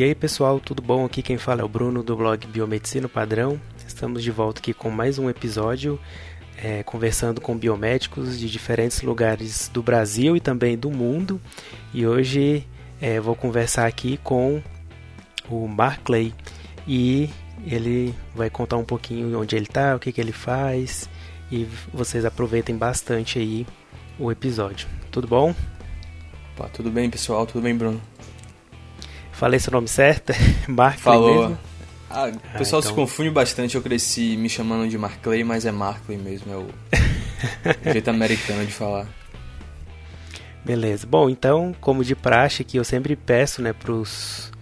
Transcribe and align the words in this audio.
E 0.00 0.02
aí 0.02 0.14
pessoal, 0.14 0.58
tudo 0.58 0.80
bom? 0.80 1.04
Aqui 1.04 1.20
quem 1.20 1.36
fala 1.36 1.60
é 1.60 1.62
o 1.62 1.68
Bruno 1.68 2.02
do 2.02 2.16
blog 2.16 2.46
Biomedicina 2.46 3.06
Padrão. 3.06 3.60
Estamos 3.86 4.22
de 4.22 4.30
volta 4.30 4.58
aqui 4.58 4.72
com 4.72 4.88
mais 4.88 5.18
um 5.18 5.28
episódio 5.28 6.00
é, 6.56 6.82
conversando 6.82 7.38
com 7.38 7.54
biomédicos 7.54 8.38
de 8.38 8.48
diferentes 8.48 9.02
lugares 9.02 9.68
do 9.68 9.82
Brasil 9.82 10.34
e 10.34 10.40
também 10.40 10.74
do 10.74 10.90
mundo. 10.90 11.38
E 11.92 12.06
hoje 12.06 12.66
é, 12.98 13.20
vou 13.20 13.36
conversar 13.36 13.86
aqui 13.86 14.16
com 14.24 14.62
o 15.50 15.68
Mark 15.68 16.02
Clay 16.02 16.32
e 16.88 17.28
ele 17.66 18.14
vai 18.34 18.48
contar 18.48 18.78
um 18.78 18.84
pouquinho 18.86 19.38
onde 19.38 19.54
ele 19.54 19.66
está, 19.66 19.94
o 19.94 19.98
que, 19.98 20.12
que 20.12 20.20
ele 20.22 20.32
faz 20.32 21.10
e 21.52 21.68
vocês 21.92 22.24
aproveitem 22.24 22.74
bastante 22.74 23.38
aí 23.38 23.66
o 24.18 24.32
episódio. 24.32 24.88
Tudo 25.10 25.28
bom? 25.28 25.54
Tudo 26.72 26.90
bem 26.90 27.10
pessoal, 27.10 27.46
tudo 27.46 27.60
bem 27.62 27.76
Bruno? 27.76 28.00
Falei 29.40 29.58
seu 29.58 29.72
nome 29.72 29.88
certo? 29.88 30.34
Markley 30.68 31.02
Falou. 31.02 31.48
Mesmo? 31.48 31.58
Ah, 32.10 32.26
o 32.26 32.28
ah, 32.28 32.58
pessoal 32.58 32.80
então... 32.80 32.90
se 32.90 32.92
confunde 32.92 33.30
bastante. 33.30 33.74
Eu 33.74 33.80
cresci 33.80 34.36
me 34.36 34.50
chamando 34.50 34.86
de 34.86 34.98
Markley, 34.98 35.42
mas 35.42 35.64
é 35.64 35.72
Markley 35.72 36.18
mesmo. 36.18 36.52
É 36.52 36.56
o, 36.56 36.66
o 36.66 36.68
jeito 37.90 38.10
americano 38.10 38.66
de 38.66 38.72
falar. 38.72 39.08
Beleza. 40.62 41.06
Bom, 41.06 41.30
então, 41.30 41.74
como 41.80 42.04
de 42.04 42.14
praxe, 42.14 42.64
que 42.64 42.78
eu 42.78 42.84
sempre 42.84 43.16
peço 43.16 43.62
né, 43.62 43.72
para 43.72 43.92
os 43.92 44.52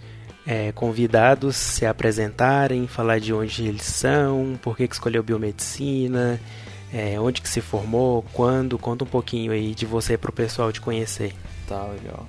é, 0.46 0.70
convidados 0.70 1.56
se 1.56 1.84
apresentarem, 1.84 2.87
falar 2.87 3.18
de 3.18 3.34
onde 3.34 3.66
eles 3.66 3.82
são, 3.82 4.56
por 4.62 4.76
que, 4.76 4.87
que 4.87 4.95
escolheu 4.95 5.24
biomedicina, 5.24 6.40
é, 6.92 7.18
onde 7.18 7.42
que 7.42 7.48
se 7.48 7.60
formou, 7.60 8.24
quando. 8.32 8.79
Conta 8.79 9.02
um 9.02 9.09
pouquinho 9.09 9.51
aí 9.51 9.74
de 9.74 9.87
você 9.87 10.16
para 10.16 10.30
o 10.30 10.32
pessoal 10.32 10.70
te 10.70 10.80
conhecer. 10.80 11.34
Tá, 11.66 11.82
legal. 11.82 12.29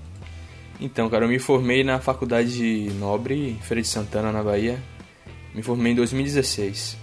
Então, 0.79 1.09
cara, 1.09 1.25
eu 1.25 1.29
me 1.29 1.39
formei 1.39 1.83
na 1.83 1.99
Faculdade 1.99 2.53
de 2.53 2.93
Nobre, 2.93 3.49
em 3.49 3.59
Feira 3.59 3.81
de 3.81 3.87
Santana, 3.87 4.31
na 4.31 4.41
Bahia. 4.41 4.81
Me 5.53 5.61
formei 5.61 5.91
em 5.91 5.95
2016. 5.95 6.97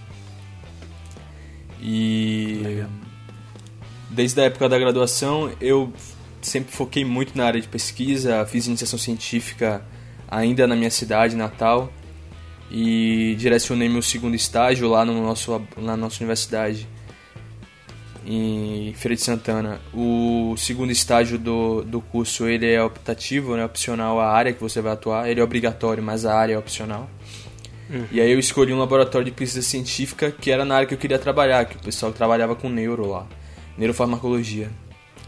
E 1.79 2.61
Legal. 2.63 2.89
desde 4.09 4.41
a 4.41 4.45
época 4.45 4.67
da 4.67 4.79
graduação 4.79 5.51
eu 5.61 5.93
sempre 6.41 6.71
foquei 6.71 7.05
muito 7.05 7.37
na 7.37 7.45
área 7.45 7.61
de 7.61 7.67
pesquisa, 7.67 8.45
fiz 8.45 8.65
iniciação 8.65 8.97
científica 8.97 9.85
ainda 10.27 10.65
na 10.65 10.75
minha 10.75 10.89
cidade 10.89 11.35
natal 11.35 11.91
e 12.71 13.35
direcionei 13.37 13.87
meu 13.87 14.01
segundo 14.01 14.35
estágio 14.35 14.89
lá 14.89 15.05
no 15.05 15.21
nosso 15.21 15.61
na 15.77 15.95
nossa 15.95 16.17
universidade 16.17 16.87
em 18.27 18.93
Feira 18.93 19.15
de 19.15 19.21
Santana. 19.21 19.79
O 19.93 20.53
segundo 20.57 20.91
estágio 20.91 21.39
do, 21.39 21.81
do 21.81 22.01
curso 22.01 22.45
ele 22.45 22.69
é 22.69 22.83
optativo, 22.83 23.55
né, 23.55 23.63
opcional 23.63 24.19
a 24.19 24.29
área 24.29 24.51
que 24.51 24.59
você 24.59 24.81
vai 24.81 24.91
atuar. 24.91 25.29
Ele 25.29 25.39
é 25.39 25.43
obrigatório, 25.43 26.03
mas 26.03 26.25
a 26.25 26.37
área 26.37 26.53
é 26.53 26.57
opcional. 26.57 27.09
Uhum. 27.89 28.05
E 28.11 28.19
aí 28.19 28.29
eu 28.29 28.37
escolhi 28.37 28.73
um 28.73 28.79
laboratório 28.79 29.23
de 29.23 29.31
pesquisa 29.31 29.65
científica 29.65 30.29
que 30.29 30.51
era 30.51 30.65
na 30.65 30.75
área 30.75 30.87
que 30.87 30.93
eu 30.93 30.97
queria 30.97 31.17
trabalhar, 31.17 31.63
que 31.65 31.77
o 31.77 31.79
pessoal 31.79 32.11
trabalhava 32.11 32.53
com 32.53 32.67
neuro 32.67 33.07
lá, 33.07 33.25
neurofarmacologia, 33.77 34.69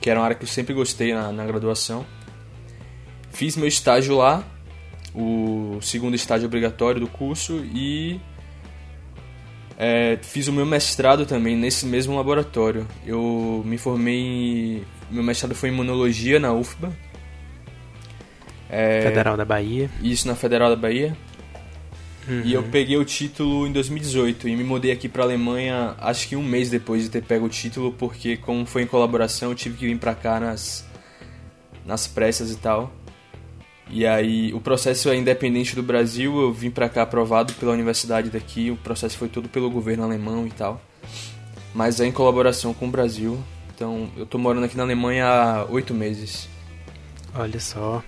que 0.01 0.09
era 0.09 0.19
uma 0.19 0.25
área 0.25 0.35
que 0.35 0.43
eu 0.43 0.47
sempre 0.47 0.73
gostei 0.73 1.13
na, 1.13 1.31
na 1.31 1.45
graduação. 1.45 2.05
Fiz 3.31 3.55
meu 3.55 3.67
estágio 3.67 4.17
lá, 4.17 4.43
o 5.15 5.79
segundo 5.81 6.15
estágio 6.15 6.47
obrigatório 6.47 6.99
do 6.99 7.07
curso 7.07 7.63
e 7.73 8.19
é, 9.81 10.19
fiz 10.21 10.49
o 10.49 10.51
meu 10.51 10.65
mestrado 10.65 11.25
também 11.25 11.55
nesse 11.55 11.85
mesmo 11.85 12.13
laboratório. 12.17 12.85
Eu 13.05 13.63
me 13.65 13.77
formei. 13.77 14.13
Em, 14.13 14.83
meu 15.09 15.23
mestrado 15.23 15.55
foi 15.55 15.69
em 15.69 15.71
imunologia 15.71 16.37
na 16.37 16.51
UFBA. 16.51 16.91
É, 18.69 19.01
Federal 19.03 19.37
da 19.37 19.45
Bahia. 19.45 19.89
Isso, 20.03 20.27
na 20.27 20.35
Federal 20.35 20.69
da 20.69 20.75
Bahia. 20.75 21.15
Uhum. 22.27 22.41
E 22.43 22.53
eu 22.53 22.63
peguei 22.63 22.97
o 22.97 23.05
título 23.05 23.65
em 23.65 23.71
2018 23.71 24.49
e 24.49 24.55
me 24.55 24.65
mudei 24.65 24.91
aqui 24.91 25.07
para 25.07 25.23
Alemanha 25.23 25.95
acho 25.97 26.27
que 26.27 26.35
um 26.35 26.43
mês 26.43 26.69
depois 26.69 27.03
de 27.03 27.09
ter 27.09 27.23
pego 27.23 27.45
o 27.45 27.49
título, 27.49 27.93
porque 27.93 28.35
como 28.35 28.65
foi 28.65 28.83
em 28.83 28.85
colaboração 28.85 29.49
eu 29.49 29.55
tive 29.55 29.77
que 29.77 29.87
vir 29.87 29.97
para 29.97 30.13
cá 30.13 30.39
nas, 30.39 30.85
nas 31.85 32.05
pressas 32.05 32.51
e 32.51 32.57
tal. 32.57 32.93
E 33.91 34.05
aí 34.05 34.53
o 34.53 34.59
processo 34.59 35.09
é 35.09 35.15
independente 35.15 35.75
do 35.75 35.81
Brasil, 35.81 36.39
eu 36.39 36.53
vim 36.53 36.69
para 36.69 36.87
cá 36.87 37.01
aprovado 37.01 37.53
pela 37.53 37.71
universidade 37.71 38.29
daqui, 38.29 38.69
o 38.69 38.77
processo 38.77 39.17
foi 39.17 39.27
todo 39.27 39.49
pelo 39.49 39.69
governo 39.69 40.03
alemão 40.03 40.45
e 40.45 40.51
tal. 40.51 40.79
Mas 41.73 41.99
é 41.99 42.05
em 42.05 42.11
colaboração 42.11 42.73
com 42.73 42.87
o 42.87 42.91
Brasil. 42.91 43.39
Então 43.73 44.09
eu 44.15 44.25
tô 44.25 44.37
morando 44.37 44.65
aqui 44.65 44.77
na 44.77 44.83
Alemanha 44.83 45.25
há 45.25 45.65
oito 45.69 45.93
meses. 45.93 46.47
Olha 47.33 47.59
só. 47.59 48.03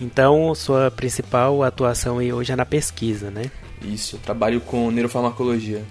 Então 0.00 0.54
sua 0.54 0.90
principal 0.90 1.62
atuação 1.62 2.16
hoje 2.16 2.52
é 2.52 2.56
na 2.56 2.66
pesquisa, 2.66 3.30
né? 3.30 3.50
Isso, 3.82 4.16
eu 4.16 4.20
trabalho 4.20 4.60
com 4.60 4.90
neurofarmacologia. 4.90 5.84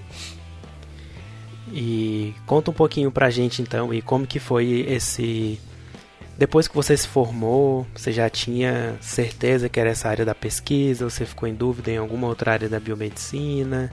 E 1.71 2.33
conta 2.45 2.71
um 2.71 2.73
pouquinho 2.73 3.11
pra 3.11 3.29
gente 3.29 3.61
então, 3.61 3.93
e 3.93 4.01
como 4.01 4.27
que 4.27 4.39
foi 4.39 4.85
esse 4.87 5.59
depois 6.37 6.67
que 6.67 6.75
você 6.75 6.97
se 6.97 7.07
formou, 7.07 7.87
você 7.95 8.11
já 8.11 8.29
tinha 8.29 8.97
certeza 8.99 9.69
que 9.69 9.79
era 9.79 9.89
essa 9.89 10.09
área 10.09 10.25
da 10.25 10.35
pesquisa? 10.35 11.09
Você 11.09 11.25
ficou 11.25 11.47
em 11.47 11.55
dúvida 11.55 11.91
em 11.91 11.97
alguma 11.97 12.27
outra 12.27 12.51
área 12.51 12.67
da 12.67 12.79
biomedicina? 12.79 13.91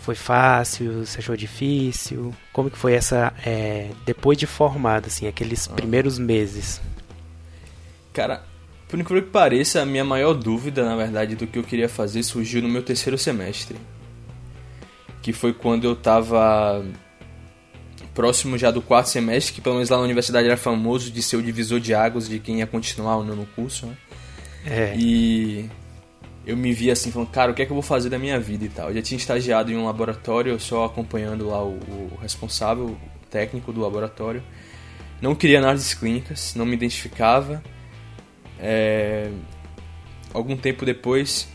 Foi 0.00 0.14
fácil? 0.14 1.04
Você 1.04 1.18
achou 1.18 1.36
difícil? 1.36 2.32
Como 2.52 2.70
que 2.70 2.78
foi 2.78 2.92
essa 2.92 3.32
é, 3.44 3.90
depois 4.06 4.38
de 4.38 4.46
formado, 4.46 5.06
assim, 5.06 5.26
aqueles 5.26 5.68
ah. 5.68 5.74
primeiros 5.74 6.16
meses? 6.16 6.80
Cara, 8.12 8.44
por 8.88 8.98
incrível 8.98 9.24
que 9.24 9.30
pareça, 9.30 9.82
a 9.82 9.86
minha 9.86 10.04
maior 10.04 10.34
dúvida, 10.34 10.84
na 10.84 10.94
verdade, 10.94 11.34
do 11.34 11.46
que 11.46 11.58
eu 11.58 11.64
queria 11.64 11.88
fazer 11.88 12.22
surgiu 12.22 12.62
no 12.62 12.68
meu 12.68 12.84
terceiro 12.84 13.18
semestre, 13.18 13.76
que 15.20 15.32
foi 15.32 15.52
quando 15.52 15.84
eu 15.84 15.92
estava 15.92 16.84
próximo 18.18 18.58
já 18.58 18.72
do 18.72 18.82
quarto 18.82 19.10
semestre, 19.10 19.54
que 19.54 19.60
pelo 19.60 19.76
menos 19.76 19.90
lá 19.90 19.96
na 19.96 20.02
universidade 20.02 20.44
era 20.44 20.56
famoso 20.56 21.08
de 21.08 21.22
ser 21.22 21.36
o 21.36 21.42
divisor 21.42 21.78
de 21.78 21.94
águas 21.94 22.28
de 22.28 22.40
quem 22.40 22.58
ia 22.58 22.66
continuar 22.66 23.18
ou 23.18 23.24
não 23.24 23.36
no 23.36 23.46
curso, 23.46 23.86
né? 23.86 23.96
É. 24.66 24.96
E 24.96 25.70
eu 26.44 26.56
me 26.56 26.72
vi 26.72 26.90
assim, 26.90 27.12
falando, 27.12 27.30
cara, 27.30 27.52
o 27.52 27.54
que 27.54 27.62
é 27.62 27.64
que 27.64 27.70
eu 27.70 27.76
vou 27.76 27.82
fazer 27.82 28.10
da 28.10 28.18
minha 28.18 28.40
vida 28.40 28.64
e 28.64 28.68
tal. 28.68 28.88
Eu 28.88 28.96
já 28.96 29.02
tinha 29.02 29.16
estagiado 29.16 29.70
em 29.70 29.76
um 29.76 29.84
laboratório, 29.84 30.58
só 30.58 30.84
acompanhando 30.84 31.46
lá 31.46 31.62
o, 31.62 31.74
o 31.74 32.18
responsável, 32.20 32.86
o 32.86 32.98
técnico 33.30 33.72
do 33.72 33.80
laboratório. 33.80 34.42
Não 35.22 35.32
queria 35.36 35.60
análises 35.60 35.94
clínicas, 35.94 36.56
não 36.56 36.66
me 36.66 36.74
identificava. 36.74 37.62
É... 38.58 39.30
Algum 40.34 40.56
tempo 40.56 40.84
depois, 40.84 41.46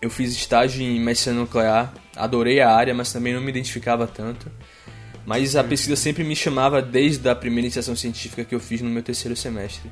eu 0.00 0.08
fiz 0.08 0.30
estágio 0.30 0.84
em 0.84 1.00
medicina 1.00 1.34
nuclear, 1.34 1.92
adorei 2.14 2.60
a 2.60 2.70
área, 2.70 2.94
mas 2.94 3.12
também 3.12 3.34
não 3.34 3.40
me 3.40 3.50
identificava 3.50 4.06
tanto. 4.06 4.48
Mas 5.28 5.54
a 5.56 5.62
pesquisa 5.62 5.94
sempre 5.94 6.24
me 6.24 6.34
chamava 6.34 6.80
desde 6.80 7.28
a 7.28 7.34
primeira 7.34 7.66
iniciação 7.66 7.94
científica 7.94 8.46
que 8.46 8.54
eu 8.54 8.58
fiz 8.58 8.80
no 8.80 8.88
meu 8.88 9.02
terceiro 9.02 9.36
semestre. 9.36 9.90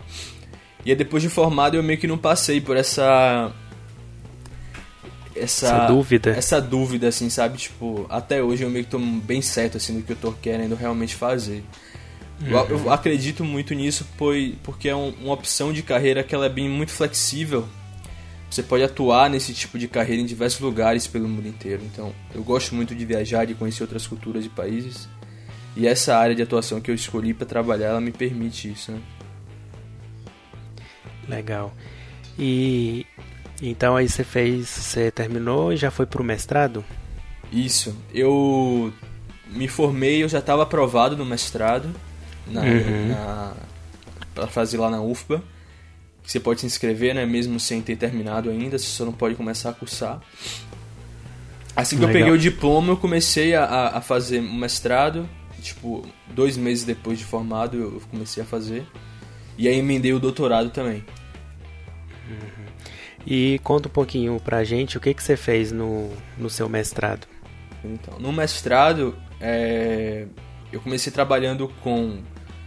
E 0.83 0.89
aí, 0.89 0.97
depois 0.97 1.23
de 1.23 1.29
formado 1.29 1.77
eu 1.77 1.83
meio 1.83 1.99
que 1.99 2.07
não 2.07 2.17
passei 2.17 2.59
por 2.59 2.75
essa 2.75 3.53
essa, 5.35 5.67
essa, 5.67 5.87
dúvida. 5.89 6.31
Essa 6.31 6.59
dúvida, 6.59 7.09
assim, 7.09 7.29
sabe? 7.29 7.59
Tipo, 7.59 8.07
até 8.09 8.43
hoje 8.43 8.63
eu 8.63 8.71
meio 8.71 8.87
que 8.87 8.91
tô 8.91 8.99
bem 8.99 9.43
certo, 9.43 9.77
assim, 9.77 9.99
do 9.99 10.03
que 10.03 10.13
eu 10.13 10.17
tô 10.17 10.33
querendo 10.33 10.75
realmente 10.75 11.15
fazer. 11.15 11.63
Uhum. 12.41 12.53
Eu, 12.53 12.69
eu, 12.71 12.91
acredito 12.91 13.45
muito 13.45 13.75
nisso 13.75 14.07
porque 14.63 14.89
é 14.89 14.97
um, 14.97 15.11
uma 15.21 15.35
opção 15.35 15.71
de 15.71 15.83
carreira 15.83 16.25
que 16.25 16.35
ela 16.35 16.47
é 16.47 16.49
bem 16.49 16.67
muito 16.67 16.93
flexível. 16.93 17.69
Você 18.51 18.63
pode 18.63 18.85
atuar 18.85 19.29
nesse 19.29 19.53
tipo 19.53 19.79
de 19.79 19.87
carreira 19.87 20.23
em 20.23 20.25
diversos 20.25 20.61
lugares 20.61 21.07
pelo 21.07 21.29
mundo 21.29 21.47
inteiro. 21.47 21.83
Então, 21.93 22.15
eu 22.35 22.43
gosto 22.43 22.75
muito 22.75 22.95
de 22.95 23.05
viajar, 23.05 23.45
de 23.45 23.55
conhecer 23.55 23.83
outras 23.83 24.07
culturas 24.07 24.47
e 24.47 24.49
países. 24.49 25.07
E 25.77 25.87
essa 25.87 26.17
área 26.17 26.35
de 26.35 26.43
atuação 26.43 26.81
que 26.81 26.91
eu 26.91 26.95
escolhi 26.95 27.35
para 27.35 27.47
trabalhar, 27.47 27.89
ela 27.89 28.01
me 28.01 28.11
permite 28.11 28.73
isso, 28.73 28.93
né? 28.93 29.01
Legal. 31.29 31.75
E 32.39 33.05
então 33.61 33.95
aí 33.95 34.09
você 34.09 34.25
fez, 34.25 34.69
você 34.69 35.11
terminou 35.11 35.73
e 35.73 35.77
já 35.77 35.91
foi 35.91 36.07
pro 36.07 36.25
mestrado? 36.25 36.83
Isso. 37.53 37.97
Eu 38.13 38.93
me 39.49 39.69
formei, 39.69 40.23
eu 40.23 40.29
já 40.29 40.39
estava 40.39 40.63
aprovado 40.63 41.17
no 41.17 41.25
mestrado 41.25 41.95
na, 42.47 42.63
uhum. 42.63 43.09
na 43.09 43.53
para 44.35 44.47
fazer 44.47 44.79
lá 44.79 44.91
na 44.91 45.01
UFBA. 45.01 45.43
Você 46.25 46.41
pode 46.41 46.61
se 46.61 46.67
inscrever, 46.67 47.15
né, 47.15 47.25
mesmo 47.25 47.61
sem 47.61 47.81
ter 47.81 47.97
terminado 47.97 48.51
ainda, 48.51 48.79
você 48.79 48.87
só 48.87 49.05
não 49.05 49.13
pode 49.13 49.35
começar 49.35 49.71
a 49.71 49.73
cursar. 49.73 50.21
Assim 51.75 51.97
que 51.97 52.05
Legal. 52.05 52.17
eu 52.17 52.21
peguei 52.21 52.33
o 52.33 52.39
diploma, 52.39 52.93
eu 52.93 52.97
comecei 52.97 53.55
a, 53.55 53.91
a 53.95 54.01
fazer 54.01 54.41
o 54.41 54.55
mestrado 54.55 55.29
tipo, 55.67 56.07
dois 56.29 56.57
meses 56.57 56.85
depois 56.85 57.19
de 57.19 57.25
formado 57.25 57.77
eu 57.77 58.03
comecei 58.11 58.43
a 58.43 58.47
fazer. 58.47 58.87
E 59.59 59.69
aí 59.69 59.79
emendei 59.79 60.13
o 60.13 60.19
doutorado 60.21 60.71
também. 60.71 61.05
Uhum. 62.29 62.67
E 63.27 63.59
conta 63.65 63.89
um 63.89 63.93
pouquinho 63.93 64.41
pra 64.41 64.65
gente 64.65 64.97
o 64.97 65.01
que, 65.01 65.15
que 65.15 65.23
você 65.23 65.37
fez 65.37 65.73
no, 65.73 66.11
no 66.39 66.49
seu 66.49 66.69
mestrado. 66.69 67.27
Então, 67.85 68.19
no 68.19 68.33
mestrado, 68.33 69.17
é, 69.41 70.27
eu 70.73 70.81
comecei 70.81 71.13
trabalhando 71.13 71.69
com 71.83 72.19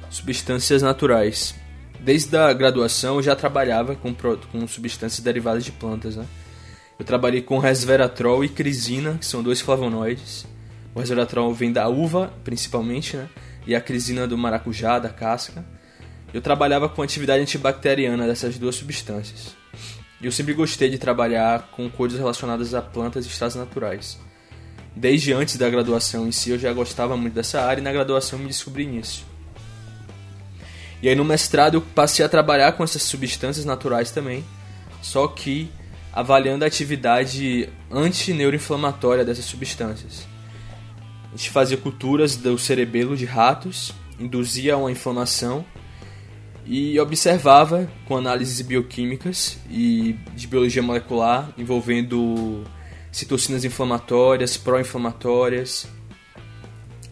substâncias 0.10 0.82
naturais. 0.82 1.56
desde 2.00 2.36
a 2.36 2.52
graduação 2.54 3.16
eu 3.16 3.22
já 3.22 3.36
trabalhava 3.36 3.96
com, 3.96 4.14
com 4.14 4.68
substâncias 4.68 5.24
derivadas 5.24 5.64
de 5.64 5.72
plantas, 5.72 6.16
né? 6.16 6.26
Eu 6.98 7.06
trabalhei 7.06 7.42
com 7.42 7.60
resveratrol 7.60 8.44
e 8.44 8.50
crisina, 8.50 9.18
que 9.18 9.26
são 9.26 9.42
dois 9.42 9.62
flavonoides. 9.62 10.46
O 10.94 11.00
resveratrol 11.00 11.54
vem 11.54 11.72
da 11.72 11.88
uva, 11.88 12.34
principalmente, 12.44 13.16
né? 13.16 13.30
E 13.66 13.76
a 13.76 13.82
crisina 13.82 14.28
do 14.28 14.38
maracujá, 14.38 15.00
da 15.00 15.10
casca. 15.10 15.64
Eu 16.34 16.42
trabalhava 16.42 16.90
com 16.90 17.02
atividade 17.02 17.42
antibacteriana 17.42 18.28
dessas 18.28 18.58
duas 18.58 18.76
substâncias. 18.76 19.56
E 20.22 20.26
eu 20.26 20.32
sempre 20.32 20.54
gostei 20.54 20.90
de 20.90 20.98
trabalhar 20.98 21.70
com 21.72 21.90
coisas 21.90 22.20
relacionadas 22.20 22.74
a 22.74 22.82
plantas 22.82 23.26
e 23.26 23.30
estados 23.30 23.56
naturais. 23.56 24.20
Desde 24.96 25.32
antes 25.32 25.56
da 25.56 25.70
graduação 25.70 26.28
em 26.28 26.32
si 26.32 26.50
eu 26.50 26.60
já 26.60 26.74
gostava 26.74 27.16
muito 27.16 27.34
dessa 27.34 27.62
área 27.62 27.80
e 27.80 27.84
na 27.84 27.92
graduação 27.92 28.38
me 28.38 28.48
descobri 28.48 28.86
nisso. 28.86 29.26
E 31.02 31.08
aí 31.08 31.16
no 31.16 31.24
mestrado 31.24 31.76
eu 31.76 31.82
passei 31.82 32.26
a 32.26 32.30
trabalhar 32.30 32.74
com 32.74 32.84
essas 32.84 33.04
substâncias 33.04 33.64
naturais 33.64 34.12
também, 34.12 34.44
só 35.02 35.28
que 35.28 35.72
avaliando 36.12 36.66
a 36.66 36.68
atividade 36.68 37.70
antineuroinflamatória 37.90 39.24
dessas 39.24 39.46
substâncias. 39.46 40.28
Gente 41.32 41.50
fazia 41.52 41.78
culturas 41.78 42.36
do 42.36 42.58
cerebelo 42.58 43.16
de 43.16 43.26
ratos, 43.26 43.94
induzia 44.20 44.76
uma 44.78 44.92
inflamação 44.92 45.64
e 46.66 47.00
observava 47.00 47.90
com 48.06 48.18
análises 48.18 48.62
bioquímicas 48.62 49.58
e 49.70 50.16
de 50.36 50.48
biologia 50.48 50.82
molecular 50.82 51.52
envolvendo 51.58 52.64
citocinas 53.12 53.64
inflamatórias, 53.64 54.58
pró-inflamatórias, 54.58 55.88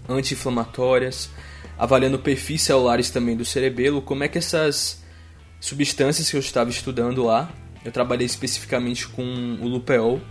anti-inflamatórias, 0.07 1.29
avaliando 1.77 2.19
perfis 2.19 2.61
celulares 2.61 3.09
também 3.09 3.35
do 3.35 3.45
cerebelo, 3.45 4.01
como 4.01 4.23
é 4.23 4.27
que 4.27 4.37
essas 4.37 5.03
substâncias 5.59 6.29
que 6.29 6.35
eu 6.35 6.39
estava 6.39 6.69
estudando 6.69 7.23
lá, 7.23 7.51
eu 7.83 7.91
trabalhei 7.91 8.25
especificamente 8.25 9.07
com 9.07 9.23
o 9.61 9.67
lupeol, 9.67 10.21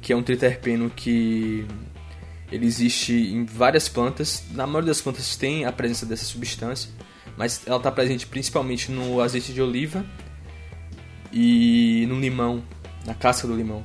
que 0.00 0.12
é 0.12 0.16
um 0.16 0.22
triterpeno 0.22 0.90
que 0.90 1.66
ele 2.52 2.66
existe 2.66 3.14
em 3.14 3.46
várias 3.46 3.88
plantas, 3.88 4.44
na 4.50 4.66
maioria 4.66 4.88
das 4.88 5.00
plantas 5.00 5.36
tem 5.36 5.64
a 5.64 5.72
presença 5.72 6.04
dessa 6.04 6.24
substância, 6.24 6.90
mas 7.36 7.62
ela 7.66 7.78
está 7.78 7.90
presente 7.90 8.26
principalmente 8.26 8.92
no 8.92 9.22
azeite 9.22 9.54
de 9.54 9.62
oliva 9.62 10.04
e 11.32 12.04
no 12.08 12.20
limão, 12.20 12.62
na 13.06 13.14
casca 13.14 13.48
do 13.48 13.56
limão. 13.56 13.82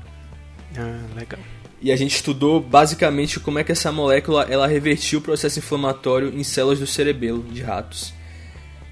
Ah, 0.77 1.01
legal. 1.15 1.39
E 1.81 1.91
a 1.91 1.95
gente 1.95 2.15
estudou 2.15 2.59
basicamente 2.59 3.39
como 3.39 3.57
é 3.57 3.63
que 3.63 3.71
essa 3.71 3.89
molécula 3.89 4.45
ela 4.49 4.67
revertiu 4.67 5.19
o 5.19 5.21
processo 5.21 5.59
inflamatório 5.59 6.37
em 6.37 6.43
células 6.43 6.79
do 6.79 6.87
cerebelo 6.87 7.43
de 7.43 7.61
ratos. 7.61 8.13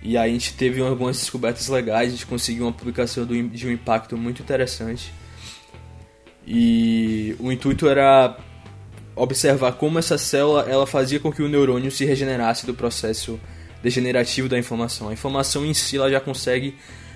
E 0.01 0.18
aí 0.18 0.30
a 0.30 0.33
gente 0.33 0.54
teve 0.54 0.81
algumas 0.81 1.18
descobertas 1.18 1.68
legais, 1.68 2.10
a 2.10 2.12
gente 2.12 2.27
conseguiu 2.27 2.63
uma 2.66 2.72
publicação 2.72 3.25
de 3.25 3.68
um 3.68 3.72
impacto 3.72 4.16
muito 4.16 4.42
interessante. 4.42 5.12
E 6.48 7.36
o 7.39 7.51
intuito 7.51 7.89
era 7.89 8.38
observar 9.15 9.73
como 9.73 9.97
essa 9.97 10.17
célula 10.17 10.65
ela 10.67 10.85
fazia 10.85 11.19
com 11.19 11.31
que 11.31 11.41
o 11.41 11.47
neurônio 11.47 11.91
se 11.91 12.06
regenerasse 12.06 12.65
do 12.65 12.73
processo 12.73 13.39
degenerativo 13.81 14.50
da 14.50 14.57
inflamação. 14.57 15.09
A 15.09 15.13
inflamação 15.13 15.65
em 15.65 15.73
si 15.73 15.97
ela 15.97 16.09
já 16.09 16.19
consegue 16.19 16.75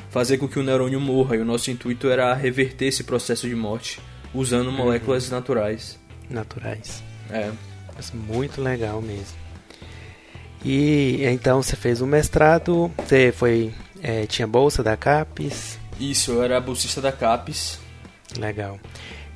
fazer 0.09 0.37
com 0.37 0.47
que 0.47 0.57
o 0.57 0.63
neurônio 0.63 0.99
morra 0.99 1.35
e 1.35 1.39
o 1.39 1.45
nosso 1.45 1.69
intuito 1.69 2.09
era 2.09 2.33
reverter 2.33 2.85
esse 2.85 3.03
processo 3.03 3.47
de 3.47 3.55
morte 3.55 3.99
usando 4.33 4.67
uhum. 4.67 4.73
moléculas 4.73 5.29
naturais. 5.29 5.99
Naturais. 6.29 7.03
É. 7.29 7.51
Mas 7.95 8.11
muito 8.11 8.61
legal 8.61 9.01
mesmo. 9.01 9.37
E 10.63 11.23
então 11.23 11.61
você 11.61 11.75
fez 11.75 12.01
o 12.01 12.05
um 12.05 12.07
mestrado, 12.07 12.91
você 12.97 13.31
foi. 13.31 13.73
É, 14.01 14.25
tinha 14.25 14.47
bolsa 14.47 14.81
da 14.81 14.95
CAPES? 14.95 15.77
Isso, 15.99 16.31
eu 16.31 16.43
era 16.43 16.59
bolsista 16.61 17.01
da 17.01 17.11
CAPES. 17.11 17.79
Legal. 18.37 18.79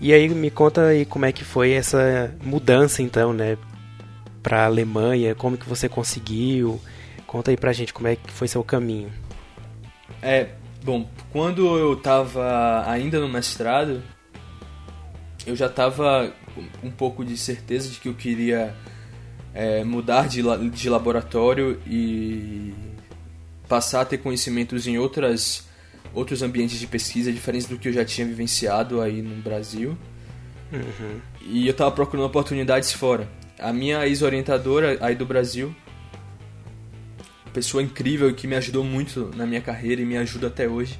E 0.03 0.11
aí 0.11 0.27
me 0.27 0.51
conta 0.51 0.87
aí 0.87 1.05
como 1.05 1.23
é 1.23 1.31
que 1.31 1.45
foi 1.45 1.71
essa 1.71 2.35
mudança 2.43 3.01
então, 3.01 3.31
né? 3.31 3.57
Pra 4.43 4.65
Alemanha, 4.65 5.33
como 5.33 5.57
que 5.57 5.65
você 5.67 5.87
conseguiu? 5.87 6.77
Conta 7.25 7.51
aí 7.51 7.55
pra 7.55 7.71
gente 7.71 7.93
como 7.93 8.09
é 8.09 8.17
que 8.17 8.29
foi 8.29 8.49
seu 8.49 8.61
caminho. 8.65 9.09
É, 10.21 10.49
bom, 10.83 11.09
quando 11.31 11.77
eu 11.77 11.95
tava 11.95 12.83
ainda 12.85 13.17
no 13.21 13.29
mestrado, 13.29 14.03
eu 15.47 15.55
já 15.55 15.69
com 16.53 16.85
um 16.85 16.91
pouco 16.91 17.23
de 17.23 17.37
certeza 17.37 17.89
de 17.89 17.97
que 17.97 18.09
eu 18.09 18.13
queria 18.13 18.75
é, 19.53 19.85
mudar 19.85 20.27
de, 20.27 20.41
de 20.71 20.89
laboratório 20.89 21.79
e 21.87 22.73
passar 23.69 24.01
a 24.01 24.05
ter 24.05 24.17
conhecimentos 24.17 24.85
em 24.85 24.97
outras 24.97 25.65
outros 26.13 26.41
ambientes 26.41 26.79
de 26.79 26.87
pesquisa 26.87 27.31
diferentes 27.31 27.67
do 27.67 27.77
que 27.77 27.89
eu 27.89 27.93
já 27.93 28.05
tinha 28.05 28.25
vivenciado 28.27 29.01
aí 29.01 29.21
no 29.21 29.41
Brasil. 29.41 29.97
Uhum. 30.71 31.19
E 31.41 31.67
eu 31.67 31.71
estava 31.71 31.91
procurando 31.91 32.25
oportunidades 32.25 32.91
fora. 32.91 33.27
A 33.59 33.71
minha 33.71 34.05
ex-orientadora 34.07 34.97
aí 35.01 35.15
do 35.15 35.25
Brasil, 35.25 35.75
pessoa 37.53 37.83
incrível 37.83 38.33
que 38.33 38.47
me 38.47 38.55
ajudou 38.55 38.83
muito 38.83 39.31
na 39.35 39.45
minha 39.45 39.61
carreira 39.61 40.01
e 40.01 40.05
me 40.05 40.17
ajuda 40.17 40.47
até 40.47 40.67
hoje 40.67 40.99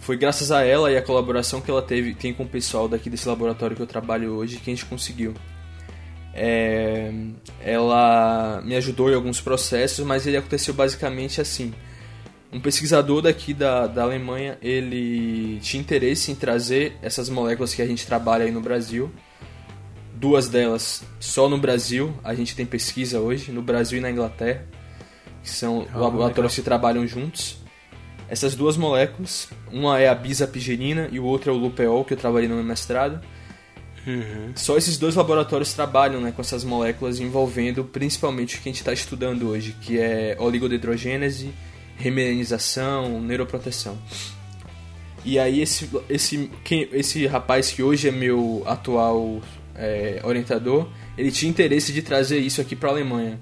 foi 0.00 0.16
graças 0.16 0.50
a 0.50 0.64
ela 0.64 0.90
e 0.90 0.96
a 0.96 1.02
colaboração 1.02 1.60
que 1.60 1.70
ela 1.70 1.82
teve, 1.82 2.14
tem 2.14 2.32
com 2.32 2.42
o 2.42 2.48
pessoal 2.48 2.88
daqui 2.88 3.10
desse 3.10 3.28
laboratório 3.28 3.76
que 3.76 3.82
eu 3.82 3.86
trabalho 3.86 4.32
hoje 4.32 4.56
que 4.56 4.70
a 4.70 4.74
gente 4.74 4.86
conseguiu. 4.86 5.34
É, 6.32 7.12
ela 7.60 8.62
me 8.64 8.74
ajudou 8.76 9.10
em 9.10 9.14
alguns 9.14 9.40
processos, 9.40 10.04
mas 10.04 10.26
ele 10.26 10.38
aconteceu 10.38 10.72
basicamente 10.72 11.40
assim. 11.40 11.74
Um 12.52 12.58
pesquisador 12.58 13.22
daqui 13.22 13.54
da, 13.54 13.86
da 13.86 14.02
Alemanha, 14.02 14.58
ele 14.60 15.60
tinha 15.60 15.80
interesse 15.80 16.32
em 16.32 16.34
trazer 16.34 16.96
essas 17.00 17.28
moléculas 17.28 17.74
que 17.74 17.80
a 17.80 17.86
gente 17.86 18.04
trabalha 18.04 18.44
aí 18.44 18.50
no 18.50 18.60
Brasil. 18.60 19.10
Duas 20.14 20.48
delas 20.48 21.04
só 21.20 21.48
no 21.48 21.56
Brasil, 21.56 22.12
a 22.24 22.34
gente 22.34 22.56
tem 22.56 22.66
pesquisa 22.66 23.20
hoje, 23.20 23.52
no 23.52 23.62
Brasil 23.62 23.98
e 23.98 24.00
na 24.00 24.10
Inglaterra, 24.10 24.66
que 25.42 25.48
são 25.48 25.86
oh, 25.94 25.98
laboratórios 25.98 26.54
que 26.54 26.62
trabalham 26.62 27.06
juntos. 27.06 27.58
Essas 28.28 28.54
duas 28.54 28.76
moléculas, 28.76 29.48
uma 29.72 29.98
é 30.00 30.08
a 30.08 30.14
bisapigenina 30.14 31.08
e 31.10 31.20
o 31.20 31.24
outro 31.24 31.50
é 31.50 31.54
o 31.54 31.56
lupeol, 31.56 32.04
que 32.04 32.14
eu 32.14 32.18
trabalhei 32.18 32.48
no 32.48 32.56
meu 32.56 32.64
mestrado. 32.64 33.20
Uhum. 34.06 34.52
Só 34.56 34.76
esses 34.76 34.98
dois 34.98 35.14
laboratórios 35.14 35.72
trabalham 35.72 36.20
né, 36.20 36.32
com 36.32 36.40
essas 36.40 36.64
moléculas 36.64 37.20
envolvendo 37.20 37.84
principalmente 37.84 38.56
o 38.56 38.60
que 38.60 38.68
a 38.68 38.72
gente 38.72 38.80
está 38.80 38.92
estudando 38.92 39.48
hoje, 39.48 39.74
que 39.80 39.98
é 39.98 40.36
oligodendrogênese, 40.38 41.50
remelanização, 42.00 43.20
neuroproteção. 43.20 43.98
E 45.24 45.38
aí 45.38 45.60
esse, 45.60 45.88
esse, 46.08 46.50
quem, 46.64 46.88
esse 46.92 47.26
rapaz 47.26 47.70
que 47.70 47.82
hoje 47.82 48.08
é 48.08 48.10
meu 48.10 48.62
atual 48.66 49.40
é, 49.74 50.20
orientador, 50.24 50.88
ele 51.16 51.30
tinha 51.30 51.50
interesse 51.50 51.92
de 51.92 52.02
trazer 52.02 52.38
isso 52.38 52.60
aqui 52.60 52.74
para 52.74 52.88
a 52.88 52.92
Alemanha. 52.92 53.38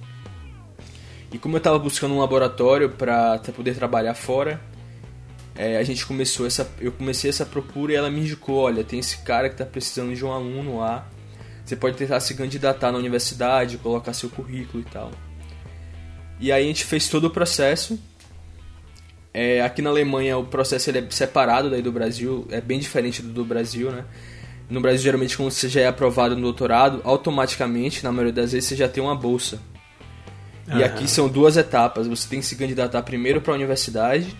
E 1.33 1.38
como 1.38 1.56
eu 1.56 1.59
estava 1.59 1.78
buscando 1.78 2.14
um 2.14 2.18
laboratório 2.18 2.90
para 2.90 3.38
poder 3.54 3.75
trabalhar 3.75 4.14
fora, 4.14 4.61
é, 5.54 5.76
a 5.76 5.83
gente 5.83 6.04
começou 6.06 6.47
essa, 6.47 6.68
eu 6.80 6.90
comecei 6.90 7.30
essa 7.30 7.44
procura 7.44 7.92
e 7.92 7.97
ela 7.97 8.11
me 8.11 8.21
indicou, 8.21 8.56
olha, 8.56 8.83
tem 8.83 8.99
esse 8.99 9.18
cara 9.18 9.49
que 9.49 9.54
está 9.54 9.66
precisando 9.66 10.14
de 10.14 10.25
um 10.25 10.33
aluno 10.33 10.78
lá, 10.78 11.09
você 11.64 11.76
pode 11.76 11.97
tentar 11.97 12.18
se 12.21 12.35
candidatar 12.35 12.90
na 12.90 12.99
universidade, 12.99 13.76
colocar 13.76 14.14
seu 14.14 14.30
currículo 14.30 14.83
e 14.83 14.90
tal. 14.90 15.11
E 16.40 16.50
aí 16.52 16.64
a 16.64 16.66
gente 16.66 16.85
fez 16.85 17.09
todo 17.09 17.25
o 17.25 17.30
processo. 17.30 17.99
É, 19.32 19.61
aqui 19.62 19.82
na 19.82 19.90
Alemanha 19.90 20.37
o 20.38 20.44
processo 20.44 20.90
ele 20.90 20.99
é 20.99 21.06
separado 21.11 21.70
daí 21.70 21.82
do 21.82 21.92
Brasil, 21.92 22.47
é 22.50 22.61
bem 22.61 22.78
diferente 22.78 23.23
do 23.23 23.32
do 23.32 23.44
Brasil, 23.44 23.90
né? 23.90 24.04
No 24.70 24.80
Brasil, 24.82 25.02
geralmente, 25.02 25.35
quando 25.37 25.50
você 25.50 25.66
já 25.66 25.80
é 25.80 25.87
aprovado 25.87 26.37
no 26.37 26.42
doutorado, 26.42 27.00
automaticamente, 27.02 28.04
na 28.04 28.12
maioria 28.12 28.35
das 28.35 28.52
vezes, 28.52 28.68
você 28.68 28.76
já 28.76 28.87
tem 28.87 29.02
uma 29.02 29.14
bolsa. 29.14 29.58
E 30.70 30.85
aqui 30.85 31.08
são 31.08 31.26
duas 31.26 31.56
etapas. 31.56 32.06
Você 32.06 32.28
tem 32.28 32.40
que 32.40 32.44
se 32.44 32.54
candidatar 32.54 33.02
primeiro 33.02 33.40
para 33.40 33.54
a 33.54 33.56
universidade 33.56 34.37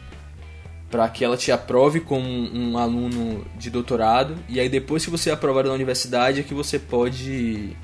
para 0.91 1.09
que 1.09 1.25
ela 1.25 1.37
te 1.37 1.53
aprove 1.53 2.01
como 2.01 2.27
um 2.27 2.79
aluno 2.79 3.47
de 3.59 3.69
doutorado 3.69 4.37
e 4.49 4.59
aí 4.59 4.71
depois 4.71 5.05
que 5.05 5.11
você 5.11 5.29
é 5.29 5.35
aprovado 5.35 5.69
na 5.69 5.75
universidade 5.75 6.41
é 6.41 6.43
que 6.43 6.55
você 6.55 6.79
pode 6.79 7.77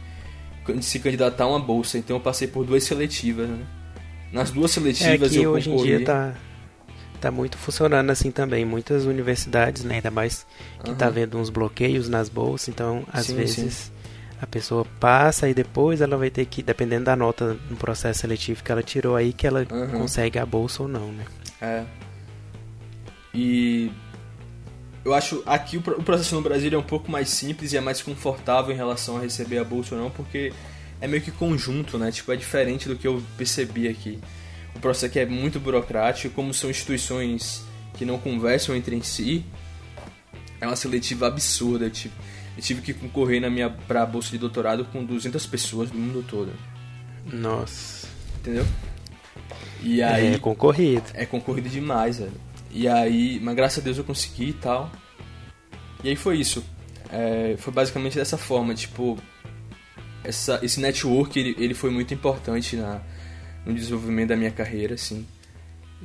se 0.80 0.98
candidatar 1.00 1.44
a 1.44 1.48
uma 1.48 1.60
bolsa. 1.60 1.98
Então 1.98 2.16
eu 2.16 2.20
passei 2.20 2.48
por 2.48 2.64
duas 2.64 2.82
seletivas, 2.84 3.48
né? 3.48 3.66
Nas 4.32 4.50
duas 4.50 4.70
seletivas 4.70 5.36
é 5.36 5.38
eu 5.38 5.52
hoje 5.52 5.70
em 5.70 5.76
dia 5.76 6.04
tá 6.04 6.34
tá 7.24 7.30
muito 7.30 7.56
funcionando 7.56 8.10
assim 8.10 8.30
também. 8.30 8.66
Muitas 8.66 9.06
universidades, 9.06 9.82
né, 9.82 9.96
ainda 9.96 10.10
mais 10.10 10.46
que 10.82 10.90
uhum. 10.90 10.96
tá 10.96 11.08
vendo 11.08 11.38
uns 11.38 11.48
bloqueios 11.48 12.06
nas 12.06 12.28
bolsas, 12.28 12.68
então 12.68 13.02
às 13.10 13.26
sim, 13.26 13.36
vezes 13.36 13.74
sim. 13.74 13.92
a 14.42 14.46
pessoa 14.46 14.84
passa 15.00 15.48
e 15.48 15.54
depois 15.54 16.02
ela 16.02 16.18
vai 16.18 16.28
ter 16.28 16.44
que, 16.44 16.62
dependendo 16.62 17.06
da 17.06 17.16
nota 17.16 17.56
no 17.70 17.76
processo 17.76 18.20
seletivo 18.20 18.62
que 18.62 18.70
ela 18.70 18.82
tirou 18.82 19.16
aí, 19.16 19.32
que 19.32 19.46
ela 19.46 19.66
uhum. 19.70 20.00
consegue 20.00 20.38
a 20.38 20.44
bolsa 20.44 20.82
ou 20.82 20.88
não, 20.88 21.12
né? 21.12 21.24
É. 21.62 21.84
E 23.32 23.90
eu 25.02 25.14
acho 25.14 25.42
aqui 25.46 25.78
o 25.78 25.80
processo 25.80 26.34
no 26.34 26.42
Brasil 26.42 26.70
é 26.74 26.78
um 26.78 26.82
pouco 26.82 27.10
mais 27.10 27.30
simples 27.30 27.72
e 27.72 27.78
é 27.78 27.80
mais 27.80 28.02
confortável 28.02 28.70
em 28.70 28.76
relação 28.76 29.16
a 29.16 29.20
receber 29.20 29.56
a 29.56 29.64
bolsa 29.64 29.94
ou 29.94 30.00
não, 30.02 30.10
porque 30.10 30.52
é 31.00 31.08
meio 31.08 31.22
que 31.22 31.30
conjunto, 31.30 31.96
né? 31.96 32.12
Tipo, 32.12 32.32
é 32.32 32.36
diferente 32.36 32.86
do 32.86 32.96
que 32.96 33.06
eu 33.08 33.22
percebi 33.38 33.88
aqui. 33.88 34.20
O 34.74 34.80
processo 34.80 35.12
que 35.12 35.18
é 35.18 35.26
muito 35.26 35.60
burocrático, 35.60 36.34
como 36.34 36.52
são 36.52 36.70
instituições 36.70 37.64
que 37.94 38.04
não 38.04 38.18
conversam 38.18 38.74
entre 38.74 39.00
si, 39.02 39.44
é 40.60 40.66
uma 40.66 40.76
seletiva 40.76 41.26
absurda. 41.26 41.86
Eu 41.86 41.90
tive, 41.90 42.14
eu 42.56 42.62
tive 42.62 42.82
que 42.82 42.92
concorrer 42.92 43.40
na 43.40 43.48
minha 43.48 43.70
pra 43.70 44.04
bolsa 44.04 44.30
de 44.30 44.38
doutorado 44.38 44.84
com 44.86 45.04
200 45.04 45.46
pessoas 45.46 45.90
do 45.90 45.98
mundo 45.98 46.24
todo. 46.28 46.52
Nossa. 47.32 48.08
Entendeu? 48.40 48.66
E 49.82 50.02
aí, 50.02 50.34
é 50.34 50.38
concorrido. 50.38 51.04
É 51.14 51.24
concorrido 51.26 51.68
demais, 51.68 52.18
velho. 52.18 52.32
E 52.70 52.88
aí, 52.88 53.38
mas 53.40 53.54
graças 53.54 53.78
a 53.78 53.82
Deus 53.82 53.98
eu 53.98 54.04
consegui 54.04 54.48
e 54.48 54.52
tal. 54.54 54.90
E 56.02 56.08
aí 56.08 56.16
foi 56.16 56.38
isso. 56.38 56.64
É, 57.10 57.54
foi 57.58 57.72
basicamente 57.72 58.16
dessa 58.16 58.36
forma, 58.36 58.74
tipo, 58.74 59.16
essa, 60.24 60.58
esse 60.62 60.80
network 60.80 61.38
ele, 61.38 61.54
ele 61.58 61.74
foi 61.74 61.90
muito 61.90 62.12
importante 62.12 62.76
na, 62.76 63.00
no 63.64 63.74
desenvolvimento 63.74 64.28
da 64.28 64.36
minha 64.36 64.50
carreira, 64.50 64.94
assim. 64.94 65.26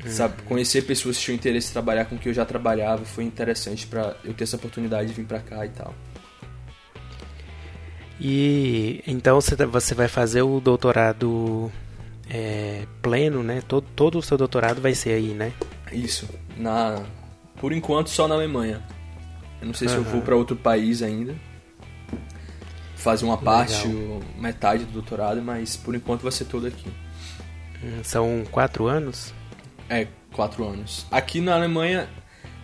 Uhum. 0.03 0.11
Sabe, 0.11 0.41
conhecer 0.43 0.83
pessoas 0.83 1.17
que 1.17 1.23
tinham 1.23 1.35
interesse 1.35 1.69
em 1.69 1.73
trabalhar 1.73 2.05
com 2.05 2.17
que 2.17 2.29
eu 2.29 2.33
já 2.33 2.45
trabalhava 2.45 3.03
foi 3.03 3.23
interessante 3.23 3.85
para 3.85 4.15
eu 4.23 4.33
ter 4.33 4.45
essa 4.45 4.55
oportunidade 4.55 5.09
de 5.09 5.13
vir 5.13 5.25
para 5.25 5.39
cá 5.39 5.65
e 5.65 5.69
tal. 5.69 5.93
E 8.19 9.01
então 9.07 9.39
você 9.39 9.95
vai 9.95 10.07
fazer 10.07 10.41
o 10.41 10.59
doutorado 10.59 11.71
é, 12.29 12.85
pleno, 13.01 13.41
né? 13.43 13.61
Todo, 13.67 13.85
todo 13.95 14.19
o 14.19 14.21
seu 14.21 14.37
doutorado 14.37 14.81
vai 14.81 14.93
ser 14.93 15.11
aí, 15.11 15.33
né? 15.33 15.53
Isso. 15.91 16.27
Na, 16.57 17.01
por 17.59 17.71
enquanto 17.71 18.09
só 18.09 18.27
na 18.27 18.35
Alemanha. 18.35 18.83
Eu 19.61 19.67
não 19.67 19.73
sei 19.73 19.87
uhum. 19.87 19.93
se 19.93 19.99
eu 19.99 20.03
vou 20.03 20.21
para 20.21 20.35
outro 20.35 20.55
país 20.55 21.01
ainda. 21.01 21.35
Fazer 22.95 23.23
uma 23.23 23.37
parte, 23.37 23.87
metade 24.37 24.83
do 24.83 24.91
doutorado, 24.91 25.41
mas 25.41 25.77
por 25.77 25.95
enquanto 25.95 26.21
vai 26.21 26.31
ser 26.31 26.45
todo 26.45 26.67
aqui. 26.67 26.89
São 28.03 28.43
quatro 28.51 28.87
anos? 28.87 29.33
É, 29.89 30.07
quatro 30.31 30.65
anos. 30.65 31.05
Aqui 31.11 31.41
na 31.41 31.55
Alemanha, 31.55 32.09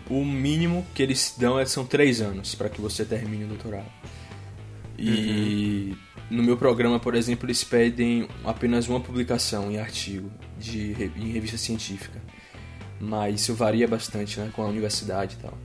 o 0.09 0.23
mínimo 0.23 0.85
que 0.93 1.01
eles 1.01 1.35
dão 1.37 1.59
é, 1.59 1.65
são 1.65 1.85
três 1.85 2.21
anos 2.21 2.55
para 2.55 2.69
que 2.69 2.81
você 2.81 3.03
termine 3.03 3.45
o 3.45 3.47
doutorado. 3.47 3.89
E 4.97 5.95
uhum. 6.29 6.37
no 6.37 6.43
meu 6.43 6.57
programa, 6.57 6.99
por 6.99 7.15
exemplo, 7.15 7.45
eles 7.47 7.63
pedem 7.63 8.27
apenas 8.43 8.87
uma 8.87 8.99
publicação 8.99 9.71
em 9.71 9.77
artigo 9.77 10.31
de, 10.57 11.11
em 11.17 11.31
revista 11.31 11.57
científica. 11.57 12.21
Mas 12.99 13.41
isso 13.41 13.53
varia 13.53 13.87
bastante 13.87 14.39
né, 14.39 14.49
com 14.53 14.63
a 14.63 14.67
universidade 14.67 15.35
e 15.37 15.41
tal. 15.41 15.57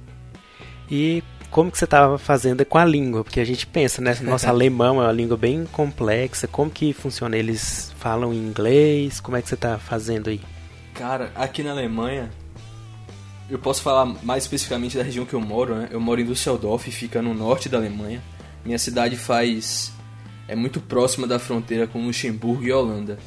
E 0.91 1.23
como 1.51 1.71
que 1.71 1.79
você 1.79 1.85
estava 1.85 2.17
fazendo 2.17 2.65
com 2.65 2.79
a 2.79 2.85
língua? 2.85 3.25
Porque 3.25 3.41
a 3.41 3.45
gente 3.45 3.67
pensa, 3.67 4.01
né? 4.01 4.17
Nosso 4.23 4.49
alemão 4.49 5.03
é 5.03 5.07
uma 5.07 5.13
língua 5.13 5.37
bem 5.37 5.67
complexa. 5.71 6.47
Como 6.47 6.71
que 6.71 6.93
funciona? 6.93 7.37
Eles 7.37 7.93
falam 7.99 8.33
em 8.33 8.39
inglês? 8.39 9.21
Como 9.21 9.37
é 9.37 9.43
que 9.43 9.49
você 9.49 9.55
está 9.55 9.79
fazendo 9.79 10.31
aí? 10.31 10.41
Cara, 10.95 11.33
aqui 11.35 11.63
na 11.63 11.73
Alemanha, 11.73 12.31
eu 13.49 13.59
posso 13.59 13.83
falar 13.83 14.07
mais 14.23 14.45
especificamente 14.45 14.97
da 14.97 15.03
região 15.03 15.27
que 15.27 15.35
eu 15.35 15.41
moro, 15.41 15.75
né? 15.75 15.89
Eu 15.91 16.01
moro 16.01 16.21
em 16.21 16.25
Düsseldorf, 16.25 16.91
fica 16.91 17.21
no 17.21 17.35
norte 17.35 17.69
da 17.69 17.79
Alemanha. 17.79 18.23
Minha 18.65 18.79
cidade 18.79 19.17
faz 19.17 19.93
é 20.47 20.55
muito 20.57 20.81
próxima 20.81 21.27
da 21.27 21.39
fronteira 21.39 21.87
com 21.87 22.05
Luxemburgo 22.05 22.65
e 22.65 22.73
Holanda. 22.73 23.19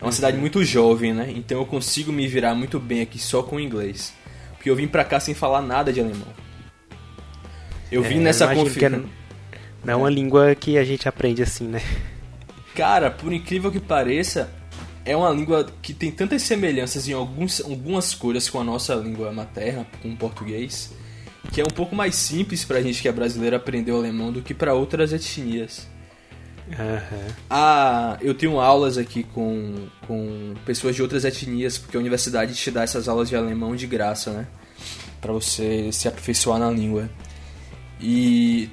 É 0.00 0.04
uma 0.04 0.06
uhum. 0.06 0.12
cidade 0.12 0.36
muito 0.36 0.62
jovem, 0.64 1.12
né? 1.12 1.32
Então 1.34 1.58
eu 1.58 1.66
consigo 1.66 2.12
me 2.12 2.26
virar 2.28 2.54
muito 2.54 2.78
bem 2.78 3.00
aqui 3.00 3.18
só 3.18 3.42
com 3.42 3.58
inglês. 3.58 4.12
Porque 4.52 4.70
eu 4.70 4.76
vim 4.76 4.86
pra 4.86 5.04
cá 5.04 5.18
sem 5.18 5.34
falar 5.34 5.60
nada 5.60 5.92
de 5.92 6.00
alemão. 6.00 6.43
Eu 7.94 8.02
vim 8.02 8.16
é, 8.16 8.20
nessa 8.20 8.52
confiança. 8.52 9.04
Não 9.84 9.92
é 9.92 9.96
uma 9.96 10.10
língua 10.10 10.54
que 10.54 10.76
a 10.76 10.84
gente 10.84 11.08
aprende 11.08 11.42
assim, 11.42 11.68
né? 11.68 11.80
Cara, 12.74 13.08
por 13.08 13.32
incrível 13.32 13.70
que 13.70 13.78
pareça, 13.78 14.50
é 15.04 15.16
uma 15.16 15.30
língua 15.30 15.66
que 15.80 15.94
tem 15.94 16.10
tantas 16.10 16.42
semelhanças 16.42 17.06
em 17.06 17.12
alguns, 17.12 17.60
algumas 17.60 18.12
coisas 18.12 18.50
com 18.50 18.60
a 18.60 18.64
nossa 18.64 18.96
língua 18.96 19.30
materna, 19.30 19.86
com 20.02 20.08
o 20.08 20.16
português, 20.16 20.92
que 21.52 21.60
é 21.60 21.64
um 21.64 21.70
pouco 21.70 21.94
mais 21.94 22.16
simples 22.16 22.64
pra 22.64 22.82
gente 22.82 23.00
que 23.00 23.06
é 23.06 23.12
brasileiro 23.12 23.54
aprender 23.54 23.92
o 23.92 23.96
alemão 23.96 24.32
do 24.32 24.42
que 24.42 24.52
para 24.52 24.74
outras 24.74 25.12
etnias. 25.12 25.86
Uhum. 26.66 27.28
Ah, 27.48 28.18
eu 28.22 28.34
tenho 28.34 28.58
aulas 28.58 28.98
aqui 28.98 29.22
com, 29.22 29.86
com 30.08 30.54
pessoas 30.64 30.96
de 30.96 31.02
outras 31.02 31.24
etnias, 31.24 31.78
porque 31.78 31.96
a 31.96 32.00
universidade 32.00 32.54
te 32.54 32.70
dá 32.72 32.82
essas 32.82 33.06
aulas 33.06 33.28
de 33.28 33.36
alemão 33.36 33.76
de 33.76 33.86
graça, 33.86 34.32
né? 34.32 34.46
Pra 35.20 35.32
você 35.32 35.92
se 35.92 36.08
aperfeiçoar 36.08 36.58
na 36.58 36.70
língua. 36.70 37.08
E 38.00 38.68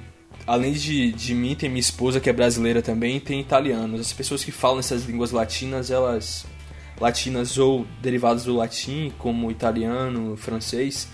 além 0.46 0.72
de, 0.72 1.12
de 1.12 1.34
mim, 1.34 1.54
tem 1.54 1.68
minha 1.68 1.80
esposa 1.80 2.20
que 2.20 2.28
é 2.28 2.32
brasileira 2.32 2.82
também, 2.82 3.20
tem 3.20 3.40
italianos. 3.40 4.00
As 4.00 4.12
pessoas 4.12 4.44
que 4.44 4.52
falam 4.52 4.78
essas 4.78 5.04
línguas 5.04 5.30
latinas, 5.30 5.90
elas 5.90 6.46
latinas 7.00 7.58
ou 7.58 7.86
derivadas 8.00 8.44
do 8.44 8.56
latim, 8.56 9.12
como 9.18 9.50
italiano, 9.50 10.36
francês, 10.36 11.08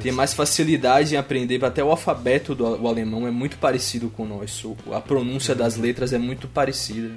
tem 0.00 0.12
mais 0.12 0.34
facilidade 0.34 1.14
em 1.14 1.18
aprender, 1.18 1.64
até 1.64 1.82
o 1.82 1.90
alfabeto 1.90 2.54
do 2.54 2.64
o 2.64 2.88
alemão 2.88 3.26
é 3.26 3.30
muito 3.30 3.56
parecido 3.56 4.10
com 4.10 4.24
o 4.24 4.26
nosso. 4.26 4.76
A 4.92 5.00
pronúncia 5.00 5.54
das 5.54 5.76
uhum. 5.76 5.82
letras 5.82 6.12
é 6.12 6.18
muito 6.18 6.46
parecida. 6.46 7.16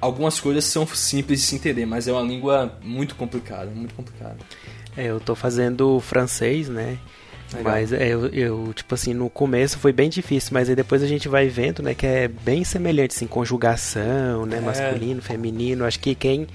Algumas 0.00 0.40
coisas 0.40 0.64
são 0.64 0.86
simples 0.86 1.40
de 1.40 1.46
se 1.46 1.54
entender, 1.56 1.84
mas 1.84 2.08
é 2.08 2.12
uma 2.12 2.22
língua 2.22 2.78
muito 2.82 3.14
complicada, 3.14 3.70
muito 3.70 3.94
complicada. 3.94 4.38
É, 4.96 5.06
eu 5.06 5.20
tô 5.20 5.34
fazendo 5.34 6.00
francês, 6.00 6.68
né? 6.68 6.98
Legal. 7.52 7.72
Mas 7.72 7.92
é, 7.92 8.08
eu, 8.08 8.26
eu, 8.26 8.72
tipo 8.72 8.94
assim, 8.94 9.12
no 9.12 9.28
começo 9.28 9.78
foi 9.78 9.92
bem 9.92 10.08
difícil, 10.08 10.50
mas 10.52 10.68
aí 10.68 10.76
depois 10.76 11.02
a 11.02 11.06
gente 11.06 11.28
vai 11.28 11.48
vendo, 11.48 11.82
né, 11.82 11.94
que 11.94 12.06
é 12.06 12.28
bem 12.28 12.62
semelhante, 12.62 13.14
assim, 13.14 13.26
conjugação, 13.26 14.46
né, 14.46 14.58
é. 14.58 14.60
masculino, 14.60 15.20
feminino. 15.20 15.84
Acho 15.84 15.98
que 15.98 16.14
quem 16.14 16.46